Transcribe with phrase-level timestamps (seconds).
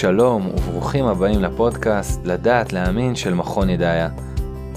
[0.00, 4.08] שלום וברוכים הבאים לפודקאסט לדעת להאמין של מכון ידעיה.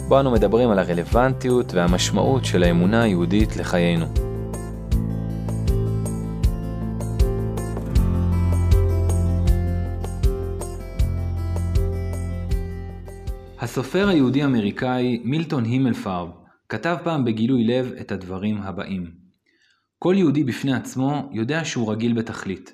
[0.08, 4.06] בו אנו מדברים על הרלוונטיות והמשמעות של האמונה היהודית לחיינו.
[13.60, 16.30] הסופר היהודי-אמריקאי מילטון הימלפרב
[16.70, 19.12] כתב פעם בגילוי לב את הדברים הבאים:
[20.00, 22.74] כל יהודי בפני עצמו יודע שהוא רגיל בתכלית,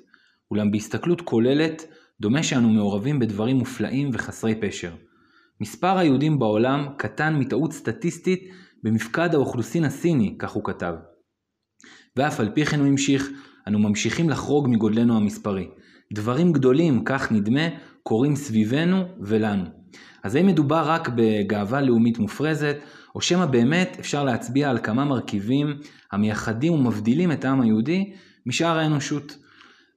[0.50, 1.82] אולם בהסתכלות כוללת
[2.20, 4.92] דומה שאנו מעורבים בדברים מופלאים וחסרי פשר.
[5.60, 8.50] מספר היהודים בעולם קטן מטעות סטטיסטית
[8.82, 10.94] במפקד האוכלוסין הסיני, כך הוא כתב.
[12.16, 13.28] ואף על פי כן הוא המשיך,
[13.68, 15.68] אנו ממשיכים לחרוג מגודלנו המספרי.
[16.14, 17.68] דברים גדולים, כך נדמה,
[18.02, 19.64] קורים סביבנו ולנו.
[20.22, 22.76] אז האם מדובר רק בגאווה לאומית מופרזת,
[23.14, 25.66] או שמא באמת אפשר להצביע על כמה מרכיבים
[26.12, 28.12] המייחדים ומבדילים את העם היהודי
[28.46, 29.36] משאר האנושות?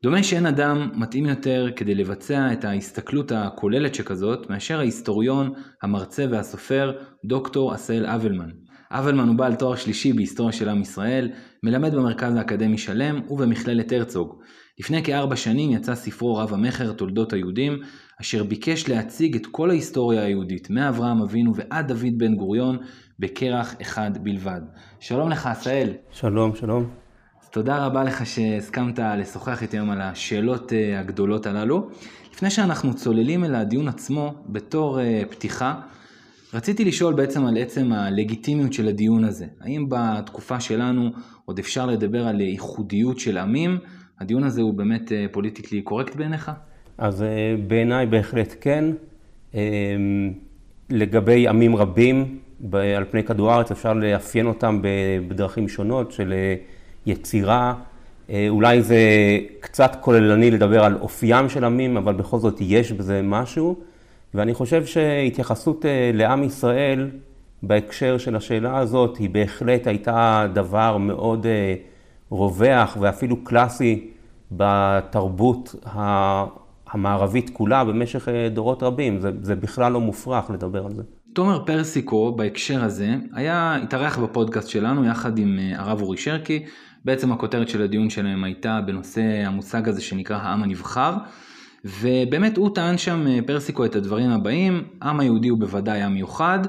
[0.04, 6.92] דומה שאין אדם מתאים יותר כדי לבצע את ההסתכלות הכוללת שכזאת מאשר ההיסטוריון, המרצה והסופר
[7.26, 8.50] דוקטור עשהאל אבלמן.
[8.92, 11.30] אבלמן הוא בעל תואר שלישי בהיסטוריה של עם ישראל,
[11.64, 14.40] מלמד במרכז האקדמי שלם ובמכללת הרצוג.
[14.80, 17.80] לפני כארבע שנים יצא ספרו רב המכר תולדות היהודים,
[18.22, 22.78] אשר ביקש להציג את כל ההיסטוריה היהודית, מאברהם אבינו ועד דוד בן גוריון,
[23.20, 24.62] בכרך אחד בלבד.
[25.00, 25.90] שלום לך עשהאל.
[26.12, 27.03] שלום, שלום.
[27.54, 31.90] תודה רבה לך שהסכמת לשוחח איתי היום על השאלות אה, הגדולות הללו.
[32.34, 35.76] לפני שאנחנו צוללים אל הדיון עצמו, בתור אה, פתיחה,
[36.54, 39.46] רציתי לשאול בעצם על עצם הלגיטימיות של הדיון הזה.
[39.62, 41.10] האם בתקופה שלנו
[41.46, 43.78] עוד אפשר לדבר על ייחודיות של עמים?
[44.20, 46.52] הדיון הזה הוא באמת פוליטיקלי קורקט בעיניך?
[46.98, 48.86] אז אה, בעיניי בהחלט כן.
[50.90, 52.40] לגבי עמים רבים
[52.74, 54.80] על פני כדור הארץ אפשר לאפיין אותם
[55.28, 56.34] בדרכים שונות של
[57.06, 57.74] יצירה.
[58.30, 58.98] אה, אולי זה
[59.60, 63.76] קצת כוללני לדבר על אופיים של עמים, אבל בכל זאת יש בזה משהו.
[64.34, 67.10] ואני חושב שהתייחסות אה, לעם ישראל
[67.64, 71.76] בהקשר של השאלה הזאת, היא בהחלט הייתה דבר מאוד אה,
[72.30, 74.10] רווח ואפילו קלאסי
[74.52, 75.76] בתרבות
[76.92, 79.20] המערבית כולה במשך דורות רבים.
[79.20, 81.04] זה, זה בכלל לא מופרך לדבר על זה.
[81.34, 86.66] תומר פרסיקו בהקשר הזה היה, התארח בפודקאסט שלנו יחד עם הרב אורי שרקי
[87.06, 91.14] בעצם הכותרת של הדיון שלהם הייתה בנושא המושג הזה שנקרא העם הנבחר.
[91.86, 96.60] ובאמת הוא טען שם אה, פרסיקו את הדברים הבאים, העם היהודי הוא בוודאי עם מיוחד,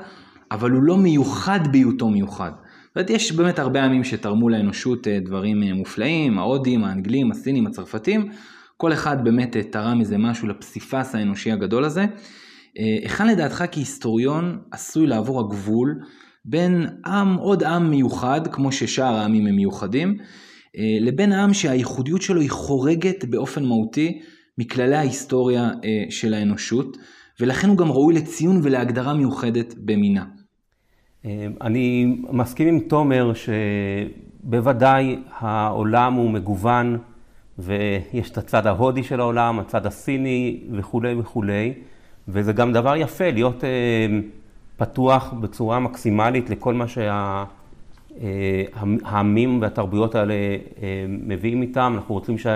[0.51, 2.51] אבל הוא לא מיוחד בהיותו מיוחד.
[2.87, 7.67] זאת אומרת, יש באמת הרבה עמים שתרמו לאנושות אה, דברים אה, מופלאים, ההודים, האנגלים, הסינים,
[7.67, 8.29] הצרפתים,
[8.77, 12.05] כל אחד באמת תרם איזה משהו לפסיפס האנושי הגדול הזה.
[13.03, 15.95] היכן לדעתך כהיסטוריון עשוי לעבור הגבול
[16.45, 20.19] בין עם, עוד עם מיוחד, כמו ששאר העמים הם מיוחדים,
[20.79, 24.21] אה, לבין עם שהייחודיות שלו היא חורגת באופן מהותי
[24.59, 26.97] מכללי ההיסטוריה אה, של האנושות,
[27.41, 30.25] ולכן הוא גם ראוי לציון ולהגדרה מיוחדת במינה.
[31.25, 33.33] אה, אני מסכים עם תומר
[34.45, 36.99] שבוודאי העולם הוא מגוון
[37.59, 41.75] ויש את הצד ההודי של העולם, הצד הסיני וכולי וכולי,
[42.29, 43.65] וזה גם דבר יפה להיות
[44.77, 46.85] פתוח בצורה מקסימלית לכל מה
[48.19, 51.93] שהעמים והתרבויות האלה אה, מביאים איתם.
[51.97, 52.47] אנחנו רוצים ש...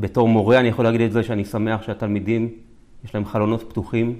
[0.00, 2.48] בתור מורה אני יכול להגיד את זה שאני שמח שהתלמידים,
[3.04, 4.14] יש להם חלונות פתוחים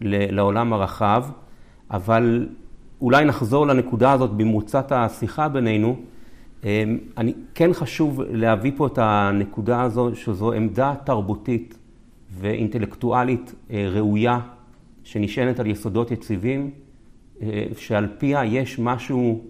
[0.00, 1.24] לעולם הרחב,
[1.90, 2.48] אבל
[3.00, 5.96] אולי נחזור לנקודה הזאת במרוצת השיחה בינינו.
[6.64, 6.84] אה,
[7.16, 11.78] אני, כן חשוב להביא פה את הנקודה הזו, שזו עמדה תרבותית
[12.30, 14.40] ואינטלקטואלית אה, ראויה
[15.04, 16.70] שנשענת על יסודות יציבים,
[17.42, 19.44] אה, שעל פיה יש משהו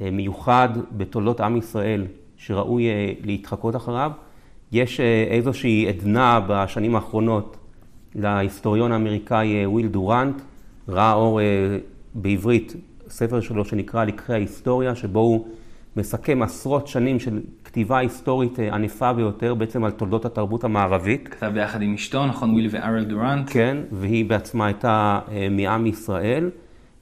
[0.00, 2.06] אה, מיוחד בתולדות עם ישראל
[2.36, 4.10] שראוי אה, להתחקות אחריו.
[4.72, 5.00] יש
[5.30, 7.56] איזושהי עדנה בשנים האחרונות
[8.14, 10.42] להיסטוריון האמריקאי וויל דורנט,
[10.88, 11.40] ראה אור
[12.14, 12.74] בעברית
[13.08, 15.46] ספר שלו שנקרא לקחי ההיסטוריה, שבו הוא
[15.96, 21.28] מסכם עשרות שנים של כתיבה היסטורית אה, ענפה ביותר בעצם על תולדות התרבות המערבית.
[21.28, 22.50] כתב ביחד עם אשתו, נכון?
[22.50, 23.50] וויל וארל דורנט.
[23.50, 26.50] כן, והיא בעצמה הייתה אה, מעם ישראל.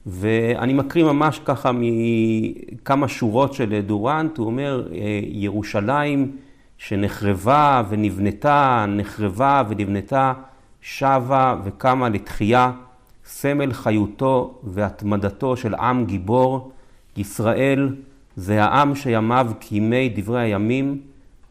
[0.05, 6.31] ואני מקריא ממש ככה מכמה שורות של דורנט, הוא אומר, אה, ירושלים
[6.77, 10.33] שנחרבה ונבנתה, נחרבה ונבנתה,
[10.81, 12.71] שבה וקמה לתחייה,
[13.25, 16.71] סמל חיותו והתמדתו של עם גיבור,
[17.17, 17.89] ישראל
[18.35, 21.01] זה העם שימיו כימי דברי הימים,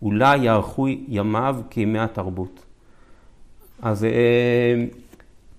[0.02, 2.66] אולי יארכו ימיו כימי התרבות.
[3.82, 4.84] אז אה,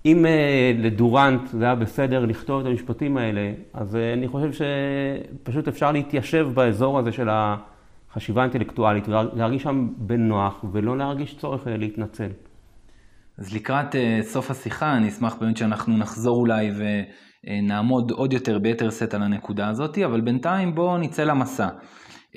[0.06, 5.68] אם אה, לדורנט זה היה בסדר לכתוב את המשפטים האלה, אז אה, אני חושב שפשוט
[5.68, 12.28] אפשר להתיישב באזור הזה של החשיבה האינטלקטואלית, ולהרגיש שם בנוח, ולא להרגיש צורך להתנצל.
[13.38, 16.70] אז לקראת סוף השיחה, אני אשמח באמת שאנחנו נחזור אולי
[17.46, 21.68] ונעמוד עוד יותר ביתר שאת על הנקודה הזאת, אבל בינתיים בואו נצא למסע.
[21.68, 22.36] Uh,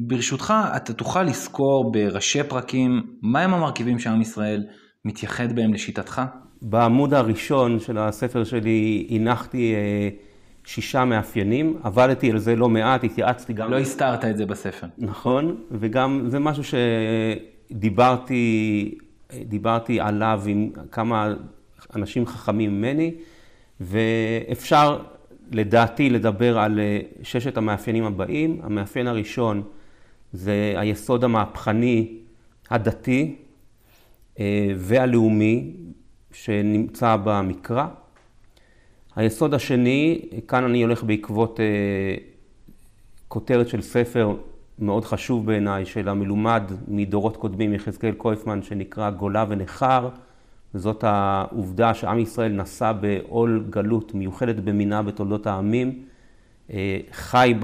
[0.00, 4.64] ברשותך, אתה תוכל לזכור בראשי פרקים, מהם המרכיבים שעם ישראל
[5.04, 6.22] מתייחד בהם לשיטתך?
[6.62, 13.52] בעמוד הראשון של הספר שלי הנחתי uh, שישה מאפיינים, עבדתי על זה לא מעט, התייעצתי
[13.52, 13.70] גם...
[13.70, 14.86] לא הסתרת את זה בספר.
[14.98, 16.62] נכון, וגם זה משהו
[17.70, 18.94] שדיברתי
[19.40, 21.34] דיברתי עליו עם כמה
[21.96, 23.14] אנשים חכמים ממני,
[23.80, 25.02] ואפשר
[25.52, 26.80] לדעתי לדבר על
[27.22, 28.60] ששת המאפיינים הבאים.
[28.62, 29.62] המאפיין הראשון
[30.32, 32.18] זה היסוד המהפכני
[32.70, 33.36] הדתי
[34.76, 35.72] והלאומי
[36.32, 37.86] שנמצא במקרא.
[39.16, 41.60] היסוד השני, כאן אני הולך בעקבות
[43.28, 44.36] כותרת של ספר
[44.78, 50.08] מאוד חשוב בעיניי של המלומד מדורות קודמים, יחזקאל קויפמן, שנקרא גולה ונכר.
[50.74, 56.04] וזאת העובדה שעם ישראל נשא בעול גלות מיוחדת במינה בתולדות העמים,
[56.70, 57.54] אה, חי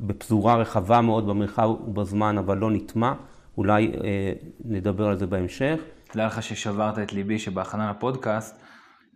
[0.00, 3.12] בפזורה רחבה מאוד במרחב ובזמן, אבל לא נטמע.
[3.58, 4.32] אולי אה,
[4.64, 5.80] נדבר על זה בהמשך.
[6.08, 8.62] תדע לך ששברת את ליבי שבהכנה לפודקאסט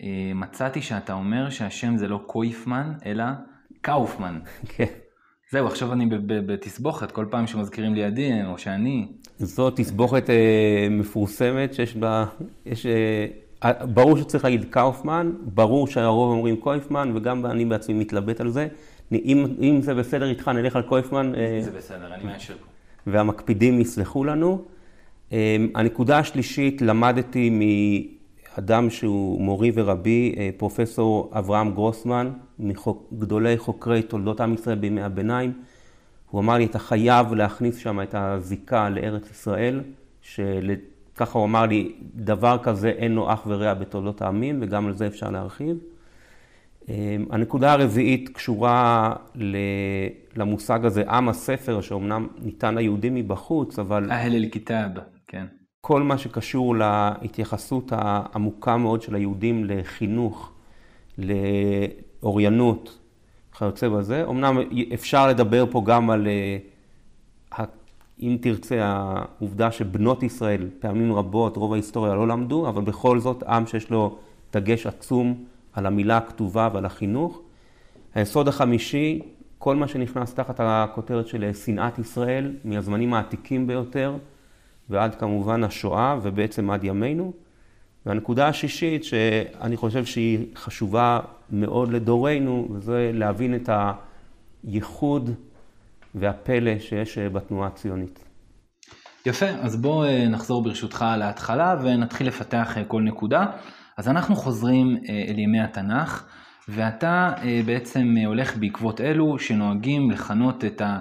[0.02, 3.24] אה, מצאתי שאתה אומר שהשם זה לא קויפמן, אלא
[3.80, 4.38] קאופמן.
[4.76, 5.05] כן.
[5.50, 9.06] זהו, עכשיו אני בתסבוכת, כל פעם שמזכירים לי עדי, או שאני.
[9.38, 12.24] זו תסבוכת אה, מפורסמת שיש בה,
[12.66, 13.26] יש, אה,
[13.86, 18.68] ברור שצריך להגיד קאופמן, ברור שהרוב אומרים קויפמן, וגם אני בעצמי מתלבט על זה.
[19.12, 21.34] אם, אם זה בסדר איתך, נלך על קויפמן.
[21.34, 22.54] אה, זה בסדר, אני מאשר.
[23.06, 24.64] והמקפידים יסלחו לנו.
[25.32, 27.50] אה, הנקודה השלישית, למדתי
[28.58, 35.52] אדם שהוא מורי ורבי, אה, פרופסור אברהם גרוסמן, מגדולי חוקרי תולדות עם ישראל בימי הביניים.
[36.30, 39.80] הוא אמר לי, אתה חייב להכניס שם את הזיקה לארץ ישראל,
[40.22, 45.06] שככה הוא אמר לי, דבר כזה אין לו אח ורע בתולדות העמים, וגם על זה
[45.06, 45.76] אפשר להרחיב.
[46.88, 49.12] אה, הנקודה הרביעית קשורה
[50.36, 54.10] למושג הזה, עם הספר, שאומנם ניתן ליהודים מבחוץ, אבל...
[54.10, 54.90] אהל אל-כיתאב.
[55.86, 60.50] כל מה שקשור להתייחסות העמוקה מאוד של היהודים לחינוך,
[61.18, 62.98] לאוריינות,
[63.58, 64.24] כיוצא בזה.
[64.28, 64.58] אמנם
[64.94, 66.28] אפשר לדבר פה גם על,
[67.58, 67.64] אה,
[68.20, 73.66] אם תרצה, העובדה שבנות ישראל פעמים רבות, רוב ההיסטוריה לא למדו, אבל בכל זאת עם
[73.66, 74.18] שיש לו
[74.52, 77.40] דגש עצום על המילה הכתובה ועל החינוך.
[78.14, 79.22] היסוד החמישי,
[79.58, 84.16] כל מה שנכנס תחת הכותרת של שנאת ישראל, מהזמנים העתיקים ביותר,
[84.90, 87.32] ועד כמובן השואה ובעצם עד ימינו.
[88.06, 93.70] והנקודה השישית שאני חושב שהיא חשובה מאוד לדורנו, וזה להבין את
[94.64, 95.30] הייחוד
[96.14, 98.24] והפלא שיש בתנועה הציונית.
[99.26, 103.46] יפה, אז בואו אה, נחזור ברשותך להתחלה ונתחיל לפתח אה, כל נקודה.
[103.96, 106.24] אז אנחנו חוזרים אה, אל ימי התנ"ך,
[106.68, 107.32] ואתה
[107.66, 110.98] בעצם הולך בעקבות אלו שנוהגים לכנות את ה...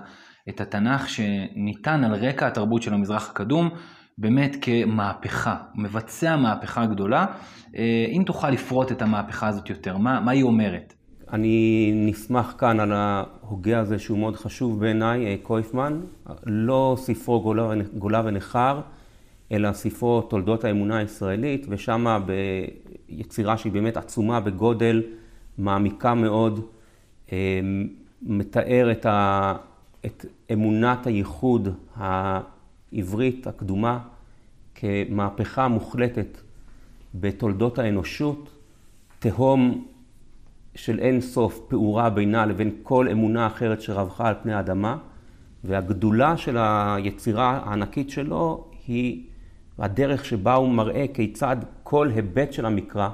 [0.49, 3.69] את התנ"ך שניתן על רקע התרבות של המזרח הקדום
[4.17, 7.25] באמת כמהפכה, מבצע מהפכה גדולה.
[7.75, 10.93] אה, אם תוכל לפרוט את המהפכה הזאת יותר, מה, מה היא אומרת?
[11.33, 16.01] אני נסמך כאן על ההוגה הזה שהוא מאוד חשוב בעיניי, אה, קויפמן,
[16.45, 17.41] לא ספרו
[17.97, 18.81] גולה, ונכר,
[19.51, 25.03] אלא ספרו תולדות האמונה הישראלית, ושם ביצירה שהיא באמת עצומה בגודל,
[25.57, 26.59] מעמיקה מאוד,
[27.31, 27.59] אה,
[28.21, 29.53] מתאר את ה...
[30.05, 33.99] את אמונת הייחוד העברית הקדומה
[34.75, 36.41] כמהפכה מוחלטת
[37.15, 38.49] בתולדות האנושות,
[39.19, 39.85] תהום
[40.75, 44.97] של אין סוף פעורה בינה לבין כל אמונה אחרת שרווחה על פני האדמה,
[45.63, 49.23] והגדולה של היצירה הענקית שלו היא
[49.79, 53.09] הדרך שבה הוא מראה כיצד כל היבט של המקרא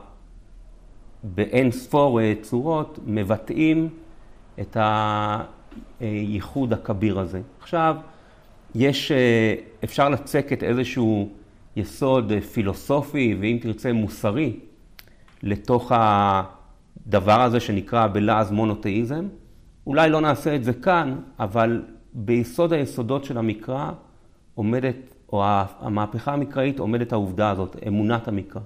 [1.24, 3.90] באין ספור צורות מבטאים
[4.60, 5.44] את ה...
[6.00, 7.42] הייחוד הכביר הזה.
[7.62, 7.96] עכשיו,
[8.76, 11.30] יש, אה, אפשר לצקת איזשהו
[11.76, 14.60] יסוד אה, פילוסופי, ואם תרצה מוסרי,
[15.44, 19.28] לתוך הדבר הזה שנקרא בלעז מונותאיזם.
[19.88, 21.82] אולי לא נעשה את זה כאן, אבל
[22.14, 23.92] ביסוד היסודות של המקרא
[24.56, 24.96] עומדת,
[25.34, 25.44] או
[25.80, 28.62] המהפכה המקראית עומדת העובדה הזאת, אמונת המקרא.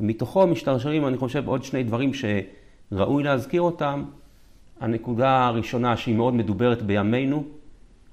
[0.00, 4.04] ומתוכו משתרשרים, אני חושב, עוד שני דברים שראוי להזכיר אותם.
[4.80, 7.44] הנקודה הראשונה שהיא מאוד מדוברת בימינו,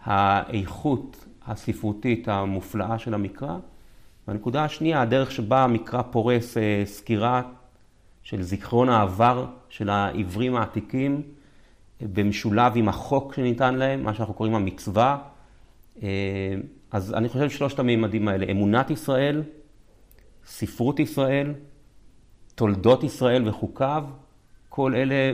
[0.03, 3.57] האיכות הספרותית המופלאה של המקרא.
[4.27, 7.41] והנקודה השנייה, הדרך שבה המקרא פורס אה, סקירה
[8.23, 11.21] של זיכרון העבר של העברים העתיקים,
[12.01, 15.17] אה, במשולב עם החוק שניתן להם, מה שאנחנו קוראים המצווה.
[16.03, 16.07] אה,
[16.91, 19.43] אז אני חושב שלושת המימדים האלה, אמונת ישראל,
[20.45, 21.53] ספרות ישראל,
[22.55, 24.03] תולדות ישראל וחוקיו,
[24.69, 25.33] כל אלה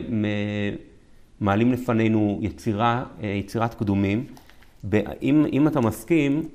[1.40, 4.26] מעלים לפנינו יצירה, יצירת קדומים.
[5.22, 6.48] אם, אם אתה מסכים,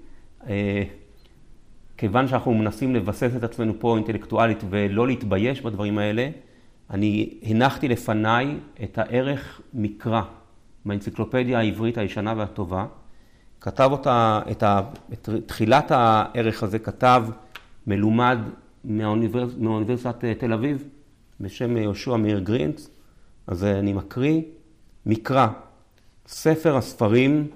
[1.97, 6.29] כיוון שאנחנו מנסים לבסס את עצמנו פה אינטלקטואלית ולא להתבייש בדברים האלה,
[6.89, 10.21] אני הנחתי לפניי את הערך מקרא
[10.85, 12.85] מהאנציקלופדיה העברית הישנה והטובה.
[13.61, 14.81] כתב אותה, את, ה,
[15.13, 17.23] את תחילת הערך הזה כתב
[17.87, 18.37] מלומד
[18.83, 20.87] מהאוניברס, מאוניברסיטת תל אביב
[21.39, 22.89] בשם יהושע מאיר גרינץ,
[23.47, 24.41] אז אני מקריא,
[25.09, 25.47] מקרא,
[26.27, 27.47] ספר הספרים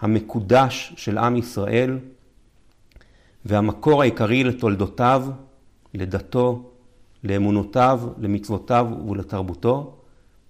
[0.00, 1.98] המקודש של עם ישראל,
[3.44, 5.26] והמקור העיקרי לתולדותיו,
[5.94, 6.70] לדתו,
[7.24, 9.96] לאמונותיו, למצוותיו ולתרבותו,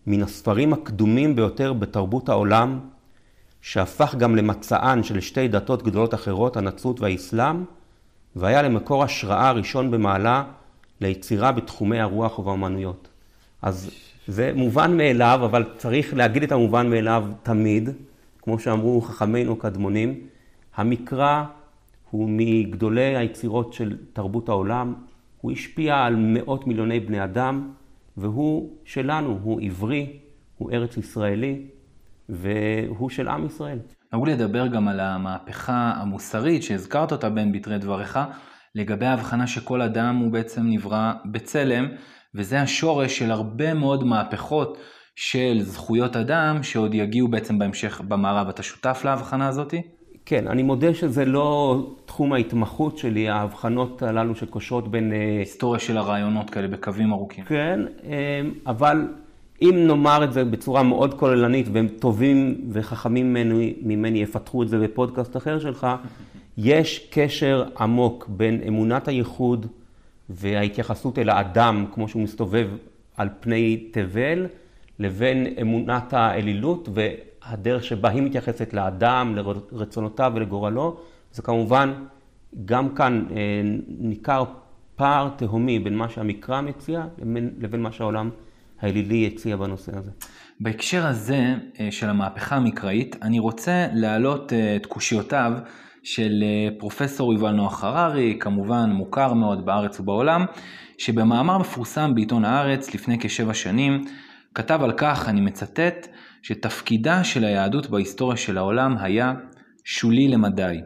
[0.06, 2.80] מן הספרים הקדומים ביותר בתרבות העולם,
[3.60, 7.64] שהפך גם למצען של שתי דתות גדולות אחרות, הנצרות והאסלאם,
[8.36, 10.44] והיה למקור השראה ראשון במעלה
[11.00, 13.08] ליצירה בתחומי הרוח ובאמנויות.
[13.62, 13.90] אז
[14.28, 17.88] זה מובן מאליו, אבל צריך להגיד את המובן מאליו תמיד,
[18.42, 20.20] כמו שאמרו חכמינו קדמונים.
[20.76, 21.44] המקרא
[22.10, 24.94] הוא מגדולי היצירות של תרבות העולם,
[25.40, 27.70] הוא השפיע על מאות מיליוני בני אדם,
[28.16, 30.18] והוא שלנו, הוא עברי,
[30.58, 31.66] הוא ארץ ישראלי,
[32.28, 33.78] והוא של עם ישראל.
[34.12, 38.18] נהוג לדבר גם על המהפכה המוסרית שהזכרת אותה בין בתרי דבריך,
[38.74, 41.88] לגבי ההבחנה שכל אדם הוא בעצם נברא בצלם,
[42.34, 44.78] וזה השורש של הרבה מאוד מהפכות
[45.16, 48.48] של זכויות אדם שעוד יגיעו בעצם בהמשך במערב.
[48.48, 49.82] אתה שותף להבחנה הזאתי?
[50.26, 55.12] כן, אני מודה שזה לא תחום ההתמחות שלי, ההבחנות הללו שקושרות בין...
[55.12, 57.44] אה, היסטוריה של הרעיונות כאלה בקווים ארוכים.
[57.44, 59.08] כן, אה, אבל
[59.62, 64.78] אם נאמר את זה בצורה מאוד כוללנית, והם טובים וחכמים ממני, ממני יפתחו את זה
[64.78, 65.86] בפודקאסט אחר שלך,
[66.58, 69.66] יש קשר עמוק בין אמונת הייחוד
[70.30, 72.68] וההתייחסות אל האדם, כמו שהוא מסתובב
[73.16, 74.46] על פני תבל,
[74.98, 79.36] לבין אמונת האלילות והדרך שבה היא מתייחסת לאדם,
[79.72, 81.00] לרצונותיו ולגורלו.
[81.32, 81.92] זה כמובן,
[82.64, 83.36] גם כאן אה,
[83.88, 84.44] ניכר
[84.96, 87.06] פער תהומי בין מה שהמקרא מציע
[87.58, 88.30] לבין, מה שהעולם
[88.80, 90.10] האלילי הציע בנושא הזה.
[90.60, 95.52] בהקשר הזה אה, של המהפכה המקראית, אני רוצה להעלות אה, את קושיותיו
[96.04, 96.44] של
[96.78, 100.44] פרופסור יובל נוח הררי, כמובן מוכר מאוד בארץ ובעולם,
[100.98, 104.04] שבמאמר מפורסם בעיתון הארץ לפני כשבע שנים,
[104.54, 106.08] כתב על כך, אני מצטט,
[106.42, 109.32] שתפקידה של היהדות בהיסטוריה של העולם היה
[109.84, 110.76] שולי למדי.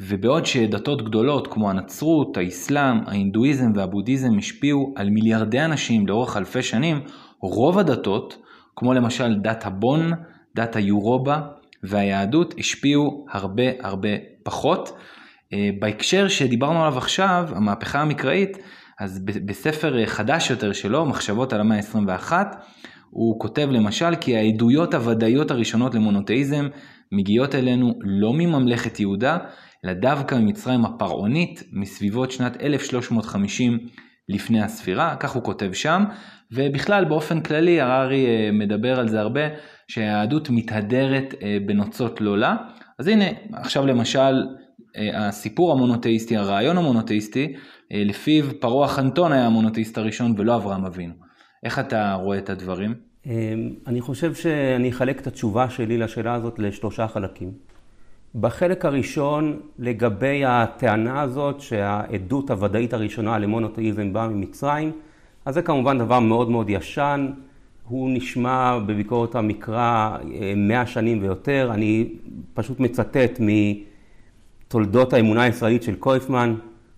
[0.00, 7.00] ובעוד שדתות גדולות כמו הנצרות, האסלאם, ההינדואיזם והבודהיזם השפיעו על מיליארדי אנשים לאורך אלפי שנים,
[7.42, 8.36] רוב הדתות,
[8.76, 10.10] כמו למשל דת הבון,
[10.54, 11.40] דת היורובה
[11.82, 14.08] והיהדות, השפיעו הרבה הרבה
[14.44, 14.96] פחות.
[15.52, 18.58] אה, בהקשר שדיברנו עליו עכשיו, המהפכה המקראית,
[19.00, 22.32] אז בספר חדש יותר שלו, מחשבות על המאה ה-21,
[23.10, 26.68] הוא כותב למשל כי העדויות הוודאיות הראשונות למונותאיזם
[27.12, 29.38] מגיעות אלינו לא מממלכת יהודה,
[29.84, 33.78] אלא דווקא ממצרים הפרעונית מסביבות שנת 1350
[34.28, 36.04] לפני הספירה, כך הוא כותב שם,
[36.52, 39.40] ובכלל באופן כללי הררי אה, מדבר על זה הרבה,
[39.88, 42.56] שהיהדות מתהדרת אה, בנוצות לא לה.
[43.00, 44.46] אז הנה, עכשיו למשל
[44.96, 47.54] אה, הסיפור המונותאיסטי, הרעיון המונותאיסטי,
[47.90, 51.12] לפיו פרעה חנטון היה המונותאיסט הראשון ולא אברהם אבינו.
[51.64, 52.94] איך אתה רואה את הדברים?
[53.26, 53.32] אמ,
[53.86, 57.52] אני חושב שאני אחלק את התשובה שלי לשאלה הזאת לשלושה חלקים.
[58.34, 64.92] בחלק הראשון, לגבי הטענה הזאת שהעדות הוודאית הראשונה למונותאיזם באה ממצרים,
[65.44, 67.30] אז זה כמובן דבר מאוד מאוד ישן,
[67.90, 71.70] הוא נשמע בביקורת המקרא אה, מאה שנים ויותר.
[71.74, 72.08] אני
[72.54, 76.54] פשוט מצטט מתולדות האמונה הישראלית של קויפמן.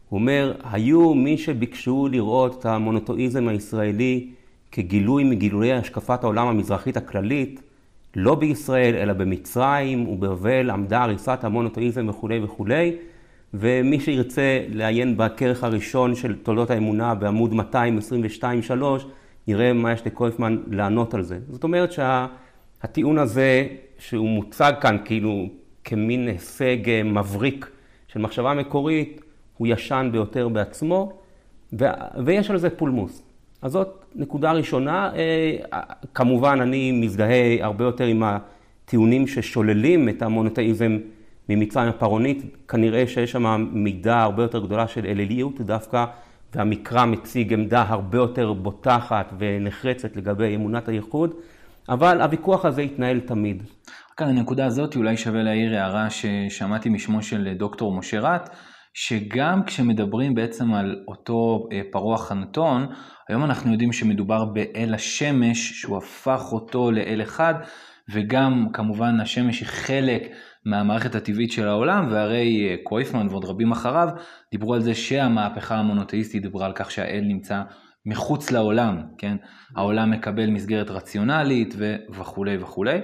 [0.09, 4.29] הוא אומר, היו מי שביקשו לראות את המונותואיזם הישראלי
[4.73, 7.63] כגילוי מגילויי השקפת העולם המזרחית הכללית,
[8.17, 12.93] לא בישראל אלא במצרים ובבבל עמדה הריסת המונותואיזם וכולי וכולי,
[13.55, 17.63] ומי שירצה לעיין בכרך הראשון של תולדות האמונה בעמוד 222-3,
[19.49, 21.39] נראה מה יש לקויפמן לענות על זה.
[21.49, 23.67] זאת אומרת שהטיעון שה, הזה,
[23.99, 25.49] שהוא מוצג כאן כאילו
[25.85, 27.71] כמין הישג מבריק
[28.09, 29.21] של מחשבה מקורית,
[29.57, 31.13] הוא ישן ביותר בעצמו,
[31.79, 31.85] ו,
[32.25, 33.23] ויש על זה פולמוס.
[33.63, 35.11] אז זאת נקודה ראשונה.
[35.15, 35.81] אה,
[36.15, 40.99] כמובן, אני מזדהה הרבה יותר עם הטיעונים ששוללים את המונותאיזם
[41.49, 42.43] ממצרים הפרעונית.
[42.69, 46.05] כנראה שיש שם מידה הרבה יותר גדולה של אליליות דווקא,
[46.55, 51.35] והמקרא מציג עמדה הרבה יותר בוטחת ונחרצת לגבי אמונת הייחוד,
[51.89, 53.63] אבל הוויכוח הזה התנהל תמיד.
[54.13, 58.51] רק על הנקודה הזאת אולי שווה להעיר הערה ששמעתי משמו של דוקטור משה רט,
[58.95, 62.87] שגם כשמדברים בעצם על אותו אה, פרעה חנטון,
[63.29, 67.55] היום אנחנו יודעים שמדובר באל השמש, שהוא הפך אותו לאל אחד,
[68.13, 70.23] וגם כמובן השמש היא חלק
[70.65, 74.09] מהמערכת הטבעית של העולם, והרי אה, קרויפמן ועוד רבים אחריו
[74.51, 77.63] דיברו על זה שהמהפכה המונותאיסטית דיברה על כך שהאל נמצא
[78.07, 79.37] מחוץ לעולם, כן?
[79.77, 81.75] העולם מקבל מסגרת רציונלית
[82.11, 82.99] וכולי וכולי.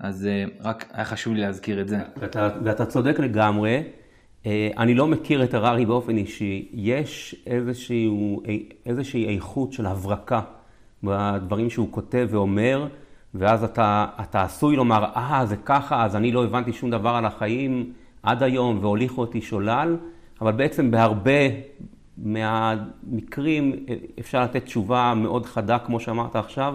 [0.00, 1.98] אז אה, רק היה חשוב לי להזכיר את זה.
[2.16, 3.82] ואתה, ואתה צודק לגמרי.
[4.46, 6.68] אה, אני לא מכיר את הררי באופן אישי.
[6.72, 8.10] יש איזושהי,
[8.86, 10.40] איזושהי איכות של הברקה
[11.02, 12.88] בדברים שהוא כותב ואומר,
[13.38, 17.24] ואז אתה, אתה עשוי לומר, אה, זה ככה, אז אני לא הבנתי שום דבר על
[17.24, 17.92] החיים
[18.22, 19.96] עד היום והוליכו אותי שולל,
[20.40, 21.48] אבל בעצם בהרבה
[22.18, 23.72] מהמקרים
[24.20, 26.74] אפשר לתת תשובה מאוד חדה, כמו שאמרת עכשיו,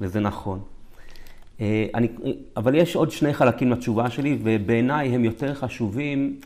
[0.00, 0.60] וזה נכון.
[1.60, 2.08] אה, אני,
[2.56, 6.40] אבל יש עוד שני חלקים לתשובה שלי, ובעיניי הם יותר חשובים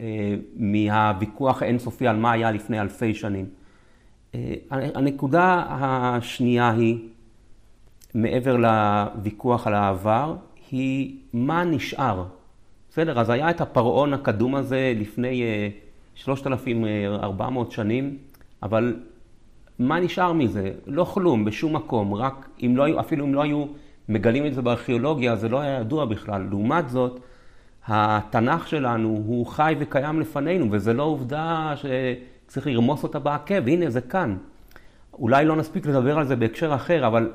[0.00, 3.46] אה, מהוויכוח האינסופי על מה היה לפני אלפי שנים.
[4.34, 6.98] אה, הנקודה השנייה היא,
[8.14, 10.34] מעבר לוויכוח על העבר,
[10.70, 12.24] היא מה נשאר.
[12.90, 15.42] בסדר, אז היה את הפרעון הקדום הזה לפני
[16.14, 18.16] 3,400 שנים,
[18.62, 18.96] אבל
[19.78, 20.70] מה נשאר מזה?
[20.86, 23.64] לא כלום, בשום מקום, רק אם לא היו, אפילו אם לא היו
[24.08, 26.46] מגלים את זה בארכיאולוגיה, זה לא היה ידוע בכלל.
[26.50, 27.20] לעומת זאת,
[27.86, 34.00] התנ"ך שלנו הוא חי וקיים לפנינו, וזו לא עובדה שצריך לרמוס אותה בעקב, הנה זה
[34.00, 34.36] כאן.
[35.12, 37.30] אולי לא נספיק לדבר על זה בהקשר אחר, אבל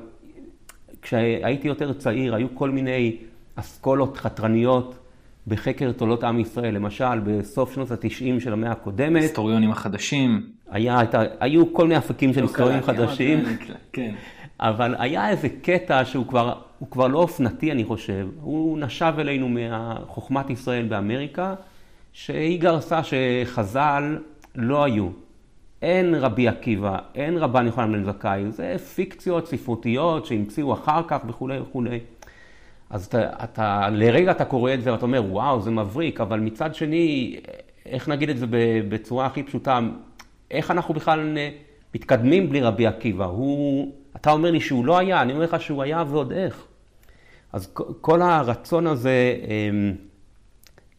[1.02, 3.16] כשהייתי יותר צעיר, היו כל מיני
[3.56, 4.98] אסכולות חתרניות
[5.46, 9.22] בחקר תולדות עם ישראל, למשל בסוף שנות התשעים של המאה הקודמת.
[9.22, 10.46] היסטוריונים החדשים.
[10.70, 13.44] היה, היית, היו כל מיני אפיקים של היסטוריונים חדשים.
[13.92, 14.14] כן.
[14.60, 16.54] אבל היה איזה קטע שהוא כבר,
[16.90, 18.28] כבר לא אופנתי, אני חושב.
[18.40, 21.54] הוא נשב אלינו מחוכמת ישראל באמריקה,
[22.12, 24.18] שהיא גרסה שחז"ל
[24.54, 25.08] לא היו.
[25.82, 31.60] אין רבי עקיבא, אין רבן יוחנן בן זכאי, זה פיקציות ספרותיות שהמציאו אחר כך וכולי
[31.60, 32.00] וכולי.
[32.90, 36.74] אז אתה, אתה, לרגע אתה קורא את זה ואתה אומר, וואו, זה מבריק, אבל מצד
[36.74, 37.36] שני,
[37.86, 38.46] איך נגיד את זה
[38.88, 39.80] בצורה הכי פשוטה,
[40.50, 41.38] איך אנחנו בכלל
[41.94, 43.24] מתקדמים בלי רבי עקיבא?
[43.24, 46.66] הוא, אתה אומר לי שהוא לא היה, אני אומר לך שהוא היה ועוד איך.
[47.52, 49.94] אז כל הרצון הזה אמ,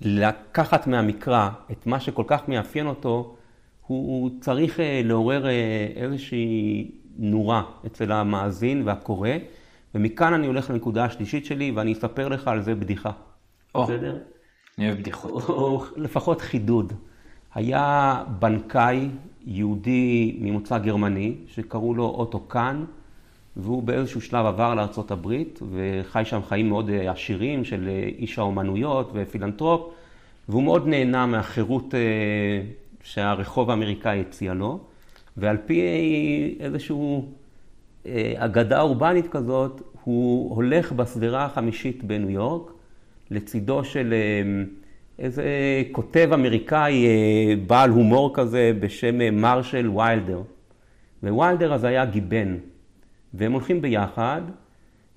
[0.01, 3.37] לקחת מהמקרא את מה שכל כך מאפיין אותו,
[3.88, 9.30] הוא צריך אה, לעורר אה, איזושהי נורה אצל המאזין והקורא.
[9.95, 13.12] ומכאן אני הולך לנקודה השלישית שלי, ואני אספר לך על זה בדיחה.
[13.76, 14.17] או, בסדר?
[14.78, 15.50] אני אוהב בדיחות.
[15.50, 16.93] או לפחות חידוד.
[17.56, 19.10] היה בנקאי
[19.45, 22.86] יהודי ממוצא גרמני, שקראו לו אוטו קאן,
[23.58, 25.28] והוא באיזשהו שלב עבר לארה"ב,
[25.71, 29.93] וחי שם חיים מאוד אה, עשירים של איש האומנויות ופילנטרופ,
[30.50, 31.93] והוא מאוד נהנה מהחירות
[33.07, 34.79] שהרחוב האמריקאי הציע לו,
[35.37, 35.81] ועל פי
[36.59, 37.31] איזשהו
[38.35, 42.71] אגדה אורבנית כזאת, הוא הולך בשדירה החמישית בניו יורק,
[43.31, 44.63] לצידו של אה,
[45.19, 45.45] איזה
[45.91, 50.41] כותב אמריקאי אה, בעל הומור כזה בשם אה, מרשל ויילדר.
[51.23, 52.57] וויילדר אז היה גיבן,
[53.33, 54.41] והם הולכים ביחד,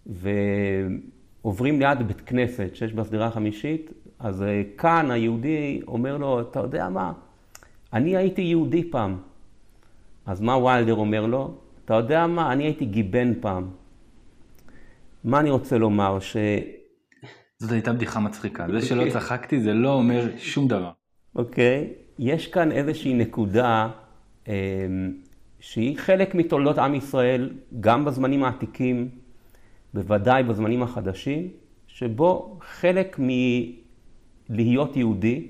[0.06, 4.44] ועוברים ליד בית כנסת שיש בשדירה החמישית, אז
[4.78, 7.12] קאן היהודי אומר לו, אתה יודע מה,
[7.92, 9.18] אני הייתי יהודי פעם.
[10.26, 11.54] אז מה ויילדר אומר לו?
[11.84, 13.68] אתה יודע מה, אני הייתי גיבן פעם.
[15.24, 16.20] מה אני רוצה לומר?
[16.20, 16.36] ש...
[17.58, 18.66] זאת הייתה בדיחה מצחיקה.
[18.70, 19.12] זה שלא אוקיי.
[19.12, 20.90] צחקתי זה לא אומר שום דבר.
[21.36, 21.88] אוקיי.
[21.90, 22.00] Okay.
[22.18, 23.88] יש כאן איזושהי נקודה
[24.48, 24.54] אה,
[25.60, 27.50] שהיא חלק מתולדות עם ישראל,
[27.80, 29.08] גם בזמנים העתיקים,
[29.94, 31.48] בוודאי בזמנים החדשים,
[31.86, 33.20] שבו חלק
[34.48, 35.48] מלהיות יהודי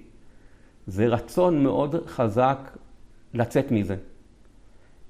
[0.87, 2.79] זה רצון מאוד חזק
[3.35, 3.97] לצאת מזה.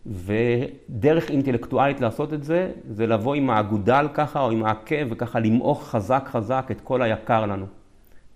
[0.07, 5.89] ודרך אינטלקטואלית לעשות את זה, זה לבוא עם האגודל ככה, או עם העקב, וככה למעוך
[5.89, 7.67] חזק חזק את כל היקר לנו.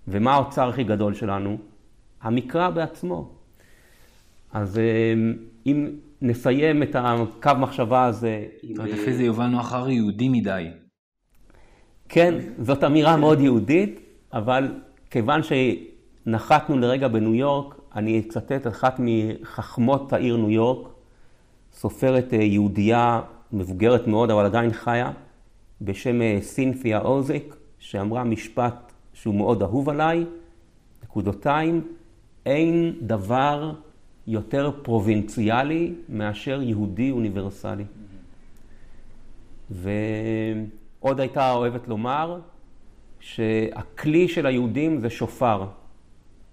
[0.09, 1.59] ומה האוצר הכי גדול שלנו?
[2.23, 3.31] המקרא בעצמו.
[4.53, 5.15] אז אה,
[5.67, 5.89] אם
[6.23, 8.45] נסיים את הקו מחשבה הזה...
[8.63, 10.69] לפי זה יובלנו אחר יהודי מדי.
[12.09, 14.01] כן, זאת אמירה מאוד יהודית,
[14.33, 14.75] אבל
[15.11, 15.43] כיוון
[16.25, 20.89] שנחתנו לרגע בניו יורק, אני אצטט אחת מחכמות העיר ניו יורק,
[21.73, 23.21] סופרת אה, יהודייה
[23.53, 25.11] מבוגרת מאוד, אבל עדיין חיה,
[25.81, 30.25] בשם אה, סינפיה אוזק, שאמרה משפט שהוא מאוד אהוב עליי,
[31.05, 31.81] נקודותיים,
[32.47, 33.73] אין דבר
[34.27, 37.85] יותר פרובינציאלי מאשר יהודי אוניברסלי.
[39.71, 42.41] ועוד הייתה אוהבת לומר
[43.21, 45.67] שהכלי של היהודים זה שופר.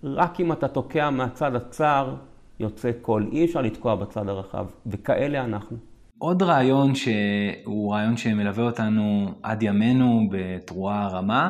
[0.03, 2.15] רק אם אתה תוקע מהצד הצר,
[2.59, 3.29] יוצא קול.
[3.31, 5.77] אי אפשר לתקוע בצד הרחב, וכאלה אנחנו.
[6.17, 11.49] עוד רעיון שהוא רעיון שמלווה אותנו עד ימינו בתרועה רמה,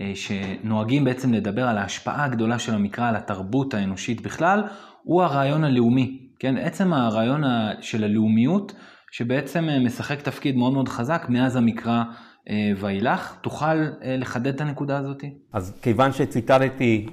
[0.00, 4.62] אה, שנוהגים בעצם לדבר על ההשפעה הגדולה של המקרא על התרבות האנושית בכלל,
[5.02, 6.18] הוא הרעיון הלאומי.
[6.38, 7.42] כן, עצם הרעיון
[7.80, 8.74] של הלאומיות,
[9.12, 12.02] שבעצם אה, משחק תפקיד מאוד מאוד חזק מאז המקרא
[12.50, 13.36] אה, ואילך.
[13.40, 13.74] תוכל
[14.18, 15.24] לחדד את הנקודה הזאת?
[15.52, 17.06] אז כיוון שציטטתי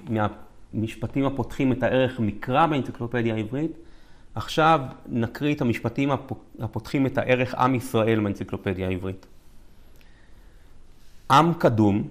[0.73, 3.71] מהמשפטים הפותחים את הערך מקרא באנציקלופדיה העברית,
[4.36, 6.12] עכשיו נקריא את המשפטים
[6.60, 9.25] הפותחים את הערך עם ישראל באנציקלופדיה העברית.
[11.32, 12.08] עם קדום,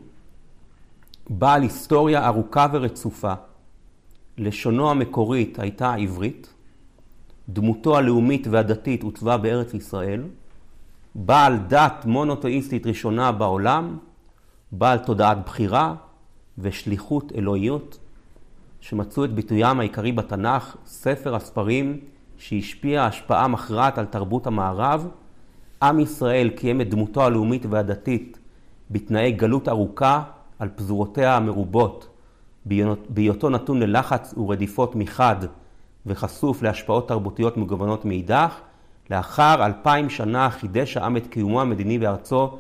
[1.31, 3.35] בעל היסטוריה ארוכה ורצופה,
[4.39, 6.55] לשונו המקורית הייתה העברית,
[7.49, 10.23] דמותו הלאומית והדתית עוצבה בארץ ישראל,
[11.15, 13.99] בעל דת מונותאיסטית ראשונה בעולם,
[14.73, 15.95] בעל תודעת בחירה
[16.59, 17.99] ושליחות אלוהיות,
[18.81, 22.01] שמצאו את ביטוים העיקרי בתנ"ך, ספר הספרים
[22.37, 25.09] שהשפיע השפעה מכרעת על תרבות המערב,
[25.83, 28.39] עם ישראל קיים את דמותו הלאומית והדתית
[28.91, 30.23] בתנאי גלות ארוכה
[30.59, 32.09] על פזורותיה המרובות,
[33.09, 35.37] בהיותו נתון ללחץ ורדיפות מחד
[36.07, 38.61] וחשוף להשפעות תרבותיות מגוונות מאידך,
[39.11, 42.59] לאחר אלפיים שנה חידש העם את קיומו המדיני בארצו,